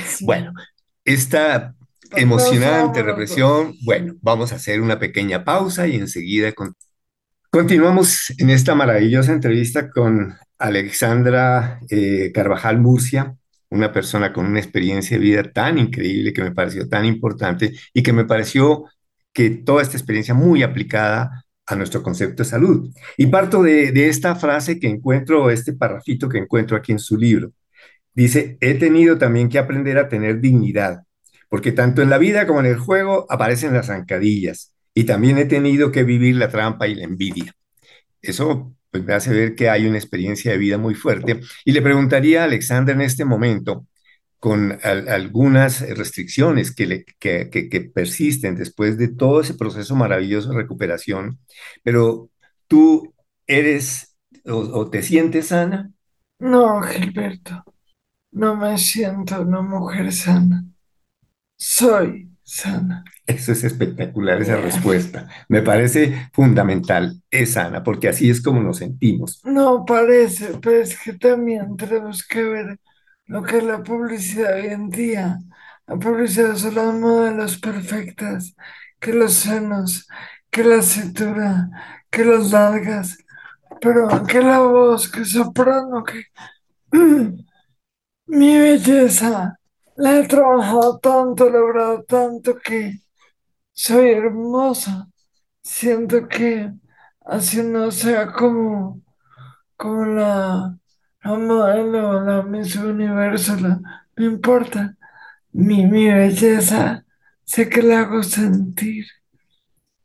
[0.06, 0.26] Sí.
[0.26, 0.54] Bueno,
[1.06, 1.76] esta
[2.16, 6.76] emocionante represión, bueno, vamos a hacer una pequeña pausa y enseguida con-
[7.50, 13.36] continuamos en esta maravillosa entrevista con Alexandra eh, Carvajal Murcia,
[13.70, 18.04] una persona con una experiencia de vida tan increíble que me pareció tan importante y
[18.04, 18.86] que me pareció
[19.34, 22.94] que toda esta experiencia muy aplicada a nuestro concepto de salud.
[23.18, 27.18] Y parto de, de esta frase que encuentro, este parrafito que encuentro aquí en su
[27.18, 27.52] libro.
[28.14, 31.04] Dice, he tenido también que aprender a tener dignidad,
[31.50, 35.46] porque tanto en la vida como en el juego aparecen las zancadillas, y también he
[35.46, 37.56] tenido que vivir la trampa y la envidia.
[38.22, 41.42] Eso pues, me hace ver que hay una experiencia de vida muy fuerte.
[41.66, 43.88] Y le preguntaría a Alexander en este momento,
[44.40, 51.40] con al- algunas restricciones que, que, persisten después de todo ese proceso maravilloso de recuperación,
[51.84, 52.30] pero
[52.68, 53.14] tú
[53.48, 55.92] eres o te sientes sana.
[56.40, 57.64] No, Gilberto,
[58.34, 60.66] no me siento una mujer sana.
[61.56, 63.04] Soy sana.
[63.26, 65.30] Eso es espectacular, esa respuesta.
[65.48, 67.22] Me parece fundamental.
[67.32, 69.42] Es sana, porque así es como nos sentimos.
[69.46, 72.80] No parece, pero es que también tenemos que ver
[73.26, 75.40] lo que es la publicidad hoy en día.
[75.88, 78.56] La publicidad son los modelos perfectas,
[79.00, 80.08] que los senos,
[80.50, 81.70] que la cintura,
[82.10, 83.18] que las nalgas,
[83.82, 86.26] pero que la voz, que soprano, que
[88.28, 89.58] mi belleza.
[89.96, 93.00] La he trabajado tanto, logrado tanto que
[93.74, 95.10] soy hermosa.
[95.64, 96.72] Siento que
[97.26, 99.04] así no sea como
[99.78, 100.78] como la,
[101.24, 104.96] la modelo, la Miss Universo, no importa,
[105.52, 107.06] mi, mi belleza,
[107.44, 109.06] sé que la hago sentir,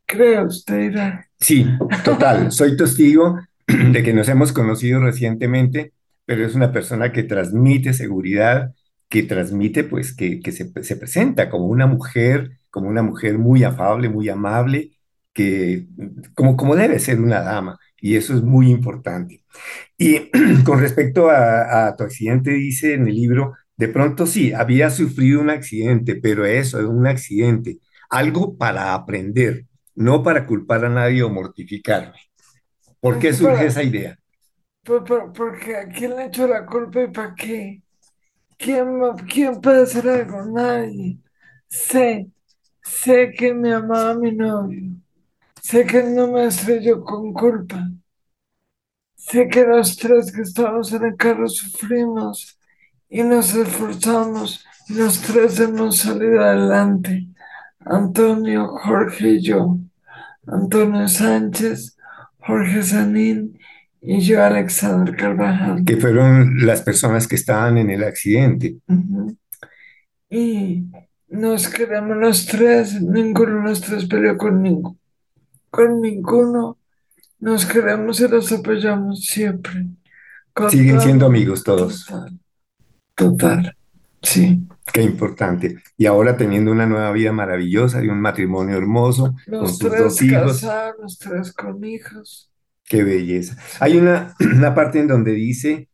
[0.06, 1.28] creo, usted dirá.
[1.38, 1.66] Sí,
[2.04, 2.50] total.
[2.50, 5.92] Soy testigo de que nos hemos conocido recientemente,
[6.28, 8.74] pero es una persona que transmite seguridad,
[9.08, 13.64] que transmite, pues, que, que se, se presenta como una mujer, como una mujer muy
[13.64, 14.90] afable, muy amable,
[15.32, 15.86] que
[16.34, 17.78] como, como debe ser una dama.
[17.98, 19.42] Y eso es muy importante.
[19.96, 20.30] Y
[20.66, 25.40] con respecto a, a tu accidente, dice en el libro, de pronto sí, había sufrido
[25.40, 27.78] un accidente, pero eso es un accidente,
[28.10, 29.64] algo para aprender,
[29.94, 32.18] no para culpar a nadie o mortificarme.
[33.00, 34.18] ¿Por qué surge esa idea?
[34.88, 37.82] Por- porque a quién le echo la culpa y para qué.
[38.58, 39.00] ¿Quién,
[39.32, 40.44] quién puede hacer algo?
[40.46, 41.18] Nadie.
[41.68, 42.30] Sé,
[42.84, 44.82] sé que me amaba mi novio.
[45.62, 47.80] Sé que no me estrelló con culpa.
[49.16, 52.58] Sé que los tres que estábamos en el carro sufrimos
[53.10, 57.26] y nos esforzamos los tres hemos salido adelante.
[57.80, 59.78] Antonio, Jorge y yo.
[60.46, 61.96] Antonio Sánchez,
[62.40, 63.58] Jorge Sanín
[64.00, 65.84] y yo, Alexander Carvajal.
[65.84, 68.76] Que fueron las personas que estaban en el accidente.
[68.86, 69.36] Ujú.
[70.30, 70.84] Y
[71.28, 74.96] nos quedamos los tres, ninguno de los tres peleó con ninguno.
[75.70, 76.78] Con ninguno
[77.40, 79.86] nos queremos y los apoyamos siempre.
[80.52, 82.06] Con Siguen siendo amigos todos.
[82.06, 82.38] Total,
[83.14, 83.76] total,
[84.22, 84.60] sí.
[84.92, 85.76] Qué importante.
[85.96, 90.02] Y ahora teniendo una nueva vida maravillosa, de un matrimonio hermoso, con Los sus tres
[90.02, 90.52] dos hijos.
[90.62, 92.47] casados, los tres con hijos.
[92.88, 93.56] Qué belleza.
[93.80, 95.88] Hay una, una parte en donde dice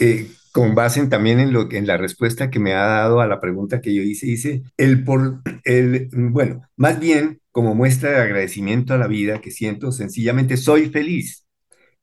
[0.00, 3.26] eh, con base en, también en, lo, en la respuesta que me ha dado a
[3.26, 8.16] la pregunta que yo hice, dice, el por, el, bueno, más bien como muestra de
[8.16, 11.46] agradecimiento a la vida que siento, sencillamente soy feliz.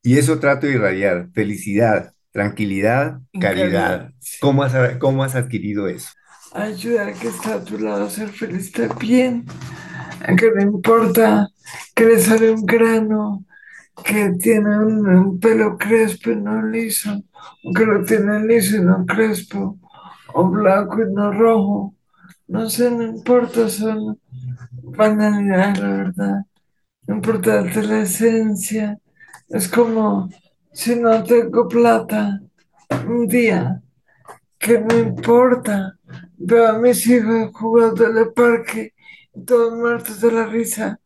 [0.01, 4.11] Y eso trato de irradiar, felicidad, tranquilidad, caridad.
[4.39, 6.09] ¿Cómo has, ¿Cómo has adquirido eso?
[6.53, 9.45] Ayudar a que está a tu lado a ser feliz también,
[10.37, 11.47] que no importa
[11.93, 13.45] que le sale un grano,
[14.03, 17.23] que tiene un, pelo crespo y no liso,
[17.75, 19.77] que lo tiene liso y no crespo,
[20.33, 21.95] o blanco y no rojo.
[22.47, 24.19] No sé, no importa, son
[24.71, 26.45] banalidades, la verdad.
[27.07, 28.99] No importa la esencia.
[29.49, 30.29] Es como
[30.71, 32.41] si no tengo plata
[33.07, 33.81] un día,
[34.57, 35.97] que no importa.
[36.37, 38.93] Veo a mis hijos jugando en el parque,
[39.45, 40.99] todos muertos de la risa.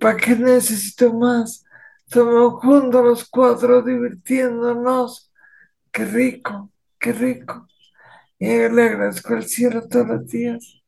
[0.00, 1.64] ¿Para qué necesito más?
[2.08, 5.30] Estamos juntos los cuatro divirtiéndonos.
[5.92, 7.68] Qué rico, qué rico.
[8.38, 10.80] Y le agradezco al cielo todos los días.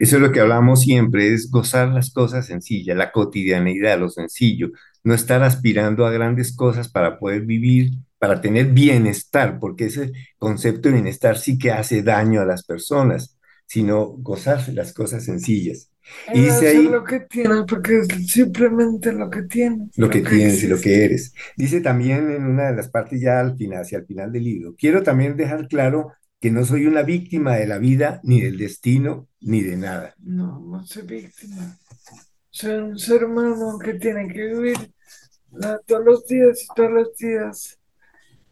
[0.00, 4.70] Eso es lo que hablamos siempre, es gozar las cosas sencillas, la cotidianeidad, lo sencillo,
[5.04, 10.88] no estar aspirando a grandes cosas para poder vivir, para tener bienestar, porque ese concepto
[10.88, 15.91] de bienestar sí que hace daño a las personas, sino gozarse las cosas sencillas.
[16.34, 19.96] Y dice ahí lo que tienes, porque es simplemente lo que tienes.
[19.96, 21.34] Lo, que, tienes y lo que eres.
[21.56, 24.74] Dice también en una de las partes ya al final, hacia el final del libro,
[24.76, 29.28] quiero también dejar claro que no soy una víctima de la vida, ni del destino,
[29.40, 30.14] ni de nada.
[30.18, 31.78] No, no soy víctima.
[32.50, 34.76] Soy un ser humano que tiene que vivir
[35.86, 37.78] todos los días y todos los días.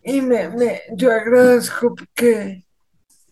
[0.02, 2.64] Y me, me, yo agradezco que,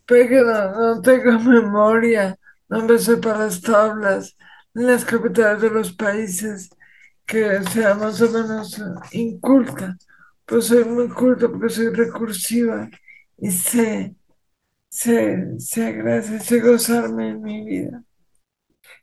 [0.06, 2.38] que no, no tengo memoria
[2.68, 4.36] no me para las tablas
[4.74, 6.70] en las capitales de los países
[7.26, 8.80] que sea más o menos
[9.12, 9.96] inculta.
[10.44, 12.88] Pues soy muy culta porque soy recursiva
[13.36, 14.14] y sé,
[14.88, 18.02] sé, sé gracias, sé gozarme en mi vida.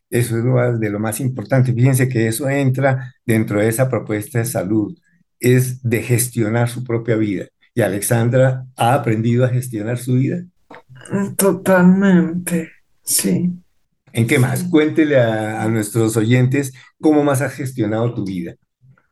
[0.10, 1.74] Eso es de lo más importante.
[1.74, 4.98] Fíjense que eso entra dentro de esa propuesta de salud,
[5.40, 7.46] es de gestionar su propia vida.
[7.74, 10.44] ¿Y Alexandra ha aprendido a gestionar su vida?
[11.36, 12.72] Totalmente.
[13.06, 13.54] Sí.
[14.12, 14.64] ¿En qué más?
[14.64, 18.56] Cuéntele a, nuestros oyentes cómo más has gestionado tu vida.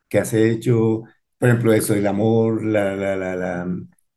[0.10, 1.04] ¿Qué has hecho?
[1.38, 3.68] Por ejemplo, eso, el amor, la, la, la,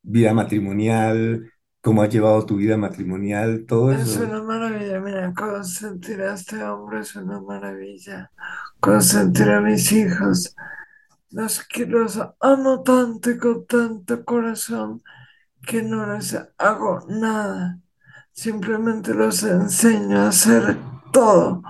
[0.02, 1.50] vida matrimonial,
[1.80, 4.22] cómo has llevado tu vida matrimonial, todo eso.
[4.22, 8.30] Es una maravilla, mira, consentir a este hombre es una maravilla.
[8.78, 10.54] Consentir a mis hijos,
[11.30, 15.02] los que los amo tanto y con tanto corazón
[15.66, 17.80] que no les hago nada
[18.36, 20.76] simplemente los enseño a hacer
[21.10, 21.62] todo.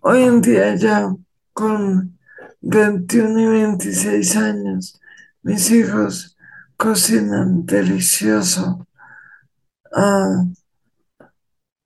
[0.00, 1.08] Hoy en día ya
[1.52, 2.18] con
[2.60, 5.00] 21 y 26 años,
[5.42, 6.36] mis hijos
[6.76, 8.86] cocinan delicioso,
[9.92, 10.52] uh,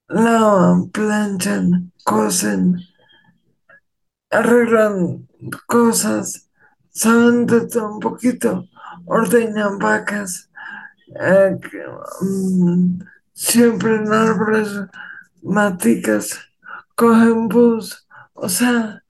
[0.08, 2.80] lavan, planchan, cosen,
[4.30, 5.28] arreglan
[5.66, 6.50] cosas,
[6.90, 8.68] saben de todo un poquito,
[9.06, 10.50] ordeñan vacas,
[11.20, 11.56] eh,
[12.20, 12.98] mm,
[13.34, 14.68] siempre en árboles,
[15.42, 16.38] maticas,
[16.94, 19.02] cogen bus, o sea,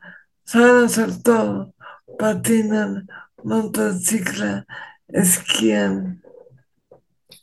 [0.45, 1.75] saben hacer todo,
[2.19, 3.07] patinan,
[3.43, 4.67] montan cicla,
[5.09, 6.23] esquían.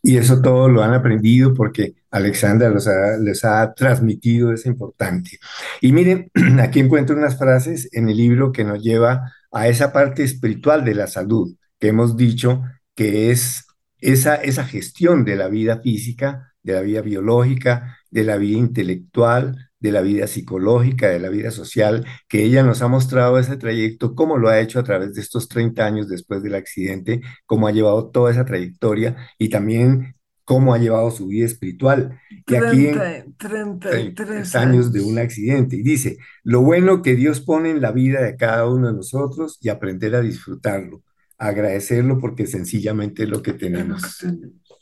[0.03, 2.89] Y eso todo lo han aprendido porque Alexandra los
[3.21, 5.39] les ha transmitido es importante.
[5.79, 10.23] Y miren, aquí encuentro unas frases en el libro que nos lleva a esa parte
[10.23, 12.63] espiritual de la salud, que hemos dicho
[12.95, 13.65] que es
[13.99, 19.71] esa, esa gestión de la vida física de la vida biológica, de la vida intelectual,
[19.79, 24.15] de la vida psicológica, de la vida social, que ella nos ha mostrado ese trayecto,
[24.15, 27.71] cómo lo ha hecho a través de estos 30 años después del accidente, cómo ha
[27.71, 32.19] llevado toda esa trayectoria y también cómo ha llevado su vida espiritual.
[32.45, 35.77] Y aquí en 33 años de un accidente.
[35.77, 39.57] Y dice, lo bueno que Dios pone en la vida de cada uno de nosotros
[39.61, 41.03] y aprender a disfrutarlo,
[41.37, 44.23] agradecerlo porque sencillamente es lo que tenemos.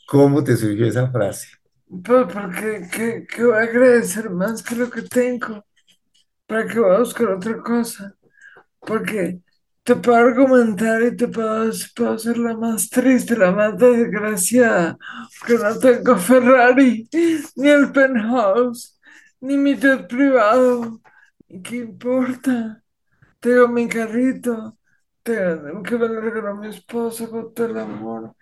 [0.06, 1.59] ¿Cómo te surgió esa frase?
[1.90, 5.64] Porque que, voy a agradecer más que lo que tengo.
[6.46, 8.14] ¿Para que voy a buscar otra cosa?
[8.80, 9.40] Porque
[9.84, 14.96] te puedo argumentar y te puedo, puedo ser la más triste, la más desgraciada,
[15.40, 17.08] porque no tengo Ferrari,
[17.56, 18.98] ni el penthouse,
[19.40, 21.00] ni mi jet privado.
[21.48, 22.82] ¿Y qué importa?
[23.40, 24.78] Tengo mi carrito,
[25.22, 28.36] tengo que me lo regaló mi esposo con todo el amor.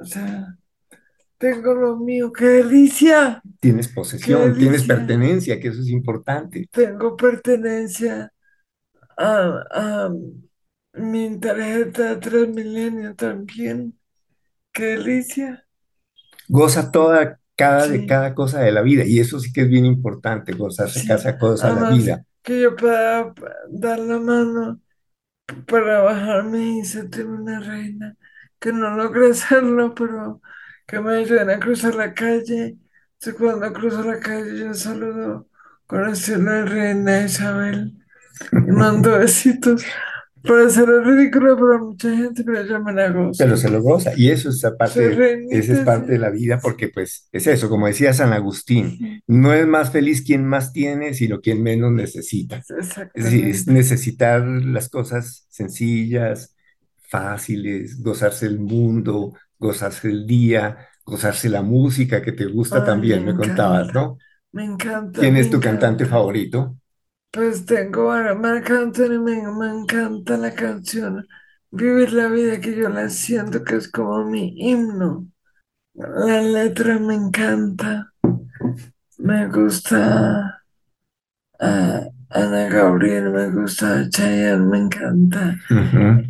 [0.00, 0.56] O sea,
[1.38, 3.42] tengo lo mío, qué delicia.
[3.60, 6.68] Tienes posesión, tienes pertenencia, que eso es importante.
[6.70, 8.32] Tengo pertenencia
[9.16, 10.10] a,
[10.94, 13.98] mi tarjeta Transmilenio también.
[14.72, 15.64] Qué delicia.
[16.48, 19.04] goza toda, cada de cada cosa de la vida.
[19.04, 22.24] Y eso sí que es bien importante, gozarse cada cosa de la vida.
[22.42, 23.32] Que yo pueda
[23.70, 24.80] dar la mano
[25.66, 28.16] para bajarme y sentirme una reina,
[28.58, 30.40] que no logré hacerlo, pero
[30.86, 32.76] que me ayuden a cruzar la calle.
[33.14, 35.48] Entonces, cuando cruzo la calle, yo saludo
[35.86, 37.94] con el cielo de reina Isabel
[38.52, 39.84] y mando besitos.
[40.42, 43.42] Puede ser ridículo para mucha gente, pero yo me la gozo.
[43.42, 44.12] Pero se lo goza.
[44.14, 47.86] Y eso es parte, esa es parte de la vida, porque pues es eso, como
[47.86, 52.62] decía San Agustín, no es más feliz quien más tiene, sino quien menos necesita.
[53.14, 56.54] Es decir, es necesitar las cosas sencillas,
[57.08, 63.34] fáciles, gozarse el mundo, gozarse el día, gozarse la música que te gusta también, me,
[63.34, 64.18] contabas, ¿no?
[64.52, 65.20] Me encanta.
[65.20, 66.76] ¿Quién es tu cantante favorito?
[67.30, 71.26] Pues tengo a Marc Anthony, me, me encanta la canción
[71.76, 75.26] Vivir la vida que yo la siento que es como mi himno.
[75.94, 78.12] La letra me encanta.
[79.18, 80.62] Me gusta
[81.58, 85.56] ah, Ana Gabriel, me gusta Chayanne, me encanta.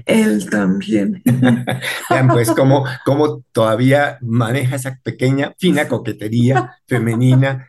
[0.04, 1.22] Él también.
[2.10, 7.68] Vean, pues, cómo, cómo todavía maneja esa pequeña, fina coquetería femenina,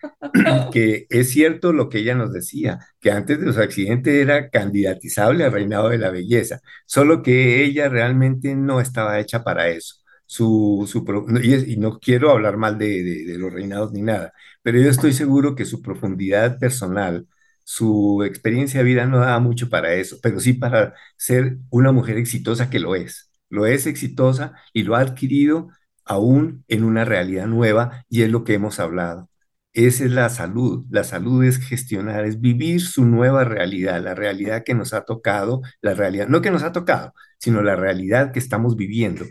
[0.74, 5.46] que es cierto lo que ella nos decía, que antes de su accidente era candidatizable
[5.46, 9.96] al reinado de la belleza, solo que ella realmente no estaba hecha para eso.
[10.26, 11.06] Su, su,
[11.42, 15.56] y, no quiero hablar mal de, de los reinados ni nada, pero yo estoy seguro
[15.56, 17.28] que su profundidad personal,
[17.66, 22.18] su experiencia de vida no daba mucho para eso, pero sí para ser una mujer
[22.18, 23.32] exitosa que lo es.
[23.50, 25.70] Lo es exitosa y lo ha adquirido
[26.06, 29.30] aún en una realidad nueva y es lo que hemos hablado.
[29.74, 30.86] Esa es la salud.
[30.90, 35.62] La salud es gestionar, es vivir su nueva realidad, la realidad que nos ha tocado,
[35.82, 37.14] la realidad, no que nos ha tocado,
[37.46, 39.24] sino la realidad que estamos viviendo,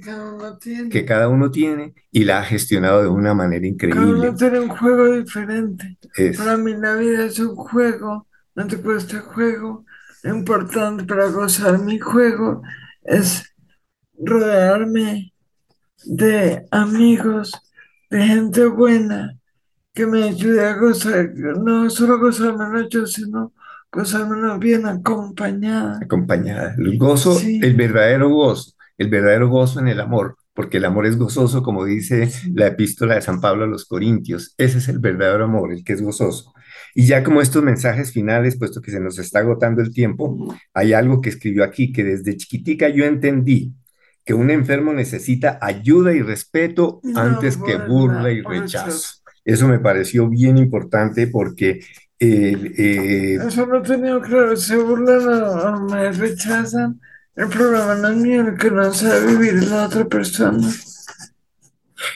[0.89, 4.01] que cada uno tiene, y la ha gestionado de una manera increíble.
[4.01, 5.99] Cada uno tiene un juego diferente.
[6.39, 9.85] Para mí la vida es un juego, no te este juego.
[10.23, 12.63] Lo importante para gozar mi juego
[13.03, 13.53] es
[14.17, 15.33] rodearme
[16.05, 17.51] de amigos,
[18.11, 19.37] de gente buena,
[19.93, 23.53] que me ayude a gozar, no solo gozarme yo, sino
[23.95, 26.01] gozarme bien acompañada.
[26.03, 26.75] Acompañada.
[26.77, 31.17] El gozo, el verdadero gozo, el verdadero gozo en el amor, porque el amor es
[31.17, 34.55] gozoso, como dice la epístola de San Pablo a los Corintios.
[34.59, 36.53] Ese es el verdadero amor, el que es gozoso.
[36.95, 40.93] Y ya como estos mensajes finales, puesto que se nos está agotando el tiempo, hay
[40.93, 43.75] algo que escribió aquí, que desde chiquitica yo entendí
[44.25, 49.24] que un enfermo necesita ayuda y respeto antes que burla y rechazo.
[49.45, 51.81] Eso me pareció bien importante porque...
[52.19, 57.01] Eh, Eso no tenía claro, se burlan o, me rechazan.
[57.37, 60.67] El problema no es mío, el que no sabe vivir es la otra persona.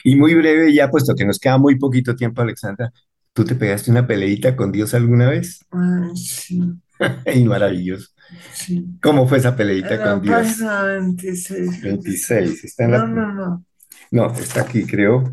[0.03, 2.91] Y muy breve ya, puesto que nos queda muy poquito tiempo, Alexandra,
[3.33, 5.65] ¿tú te pegaste una peleita con Dios alguna vez?
[6.15, 6.61] sí.
[7.33, 8.09] y maravilloso.
[8.53, 8.85] Sí.
[9.01, 10.35] ¿Cómo fue esa peleita con Dios?
[10.35, 11.81] Página 26.
[11.81, 13.07] 26, está en no, la...
[13.07, 13.65] No, no,
[14.11, 14.33] no.
[14.33, 15.31] está aquí, creo.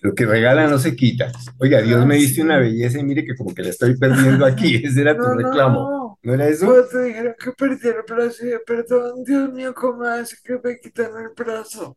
[0.00, 1.32] Lo que regala no se quita.
[1.58, 4.76] Oiga, Dios me diste una belleza y mire que como que la estoy perdiendo aquí.
[4.84, 6.18] Ese era tu reclamo.
[6.22, 6.34] No.
[6.34, 6.66] era eso?
[6.66, 10.78] Pues te dijeron que perdiera el brazo y perdón, Dios mío, ¿cómo hace que me
[10.78, 11.96] quitan el brazo?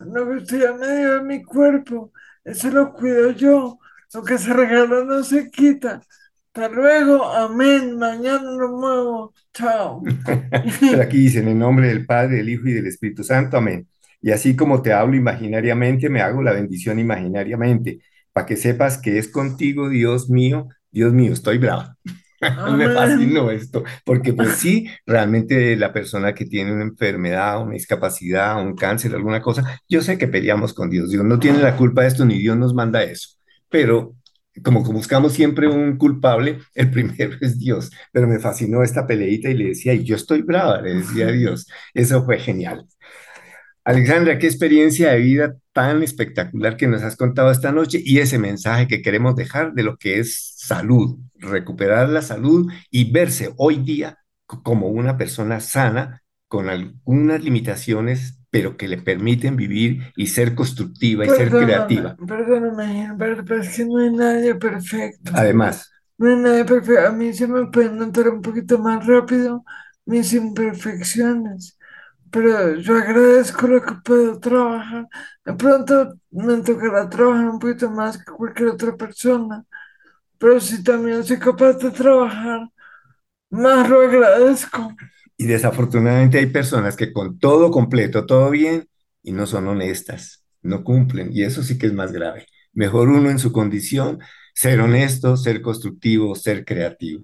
[0.00, 2.12] No, usted ya me dio mi cuerpo.
[2.44, 3.78] Eso lo cuido yo.
[4.14, 6.00] Lo que se regala no se quita.
[6.52, 7.96] Hasta luego, amén.
[7.98, 9.34] Mañana lo muevo.
[9.52, 10.02] Chao.
[10.80, 13.86] Pero aquí dice, en el nombre del Padre, del Hijo y del Espíritu Santo, amén.
[14.20, 18.00] Y así como te hablo imaginariamente, me hago la bendición imaginariamente,
[18.32, 21.96] para que sepas que es contigo, Dios mío, Dios mío, estoy brava.
[22.76, 28.60] me fascinó esto, porque pues sí, realmente la persona que tiene una enfermedad, una discapacidad,
[28.64, 32.02] un cáncer, alguna cosa, yo sé que peleamos con Dios, Dios no tiene la culpa
[32.02, 33.30] de esto, ni Dios nos manda eso,
[33.68, 34.14] pero
[34.64, 39.50] como que buscamos siempre un culpable, el primero es Dios, pero me fascinó esta peleita
[39.50, 42.86] y le decía, y yo estoy brava, le decía a Dios, eso fue genial.
[43.88, 48.38] Alexandra, qué experiencia de vida tan espectacular que nos has contado esta noche y ese
[48.38, 53.76] mensaje que queremos dejar de lo que es salud, recuperar la salud y verse hoy
[53.76, 60.54] día como una persona sana con algunas limitaciones, pero que le permiten vivir y ser
[60.54, 62.14] constructiva y ser creativa.
[62.14, 65.32] Perdóname, pero es que no hay nadie perfecto.
[65.34, 65.90] Además.
[66.18, 67.06] No hay nadie perfecto.
[67.06, 69.64] A mí se me pueden notar un poquito más rápido
[70.04, 71.77] mis imperfecciones
[72.30, 75.06] pero yo agradezco lo que puedo trabajar.
[75.44, 79.64] De pronto me tocará trabajar un poquito más que cualquier otra persona,
[80.38, 82.68] pero si también soy capaz de trabajar,
[83.50, 84.94] más lo agradezco.
[85.36, 88.88] Y desafortunadamente hay personas que con todo completo, todo bien,
[89.22, 92.46] y no son honestas, no cumplen y eso sí que es más grave.
[92.72, 94.20] Mejor uno en su condición,
[94.54, 97.22] ser honesto, ser constructivo, ser creativo.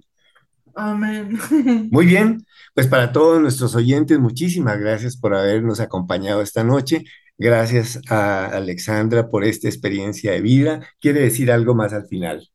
[0.75, 1.39] Amén.
[1.91, 2.45] Muy bien,
[2.75, 7.05] pues para todos nuestros oyentes, muchísimas gracias por habernos acompañado esta noche.
[7.39, 10.81] Gracias a Alexandra por esta experiencia de vida.
[11.01, 12.49] ¿Quiere decir algo más al final?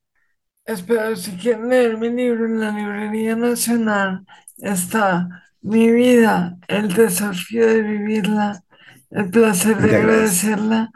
[0.64, 4.24] Espero, si quieren leer mi libro en la Librería Nacional,
[4.58, 5.28] está
[5.62, 8.62] Mi vida, el desafío de vivirla,
[9.10, 10.44] el placer de Muchas gracias.
[10.52, 10.90] agradecerla,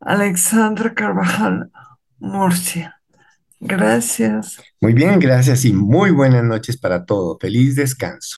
[0.00, 1.70] Alexandra Carvajal,
[2.18, 3.00] Murcia.
[3.60, 4.64] Gracias.
[4.80, 7.38] Muy bien, gracias y muy buenas noches para todo.
[7.40, 8.26] Feliz descanso.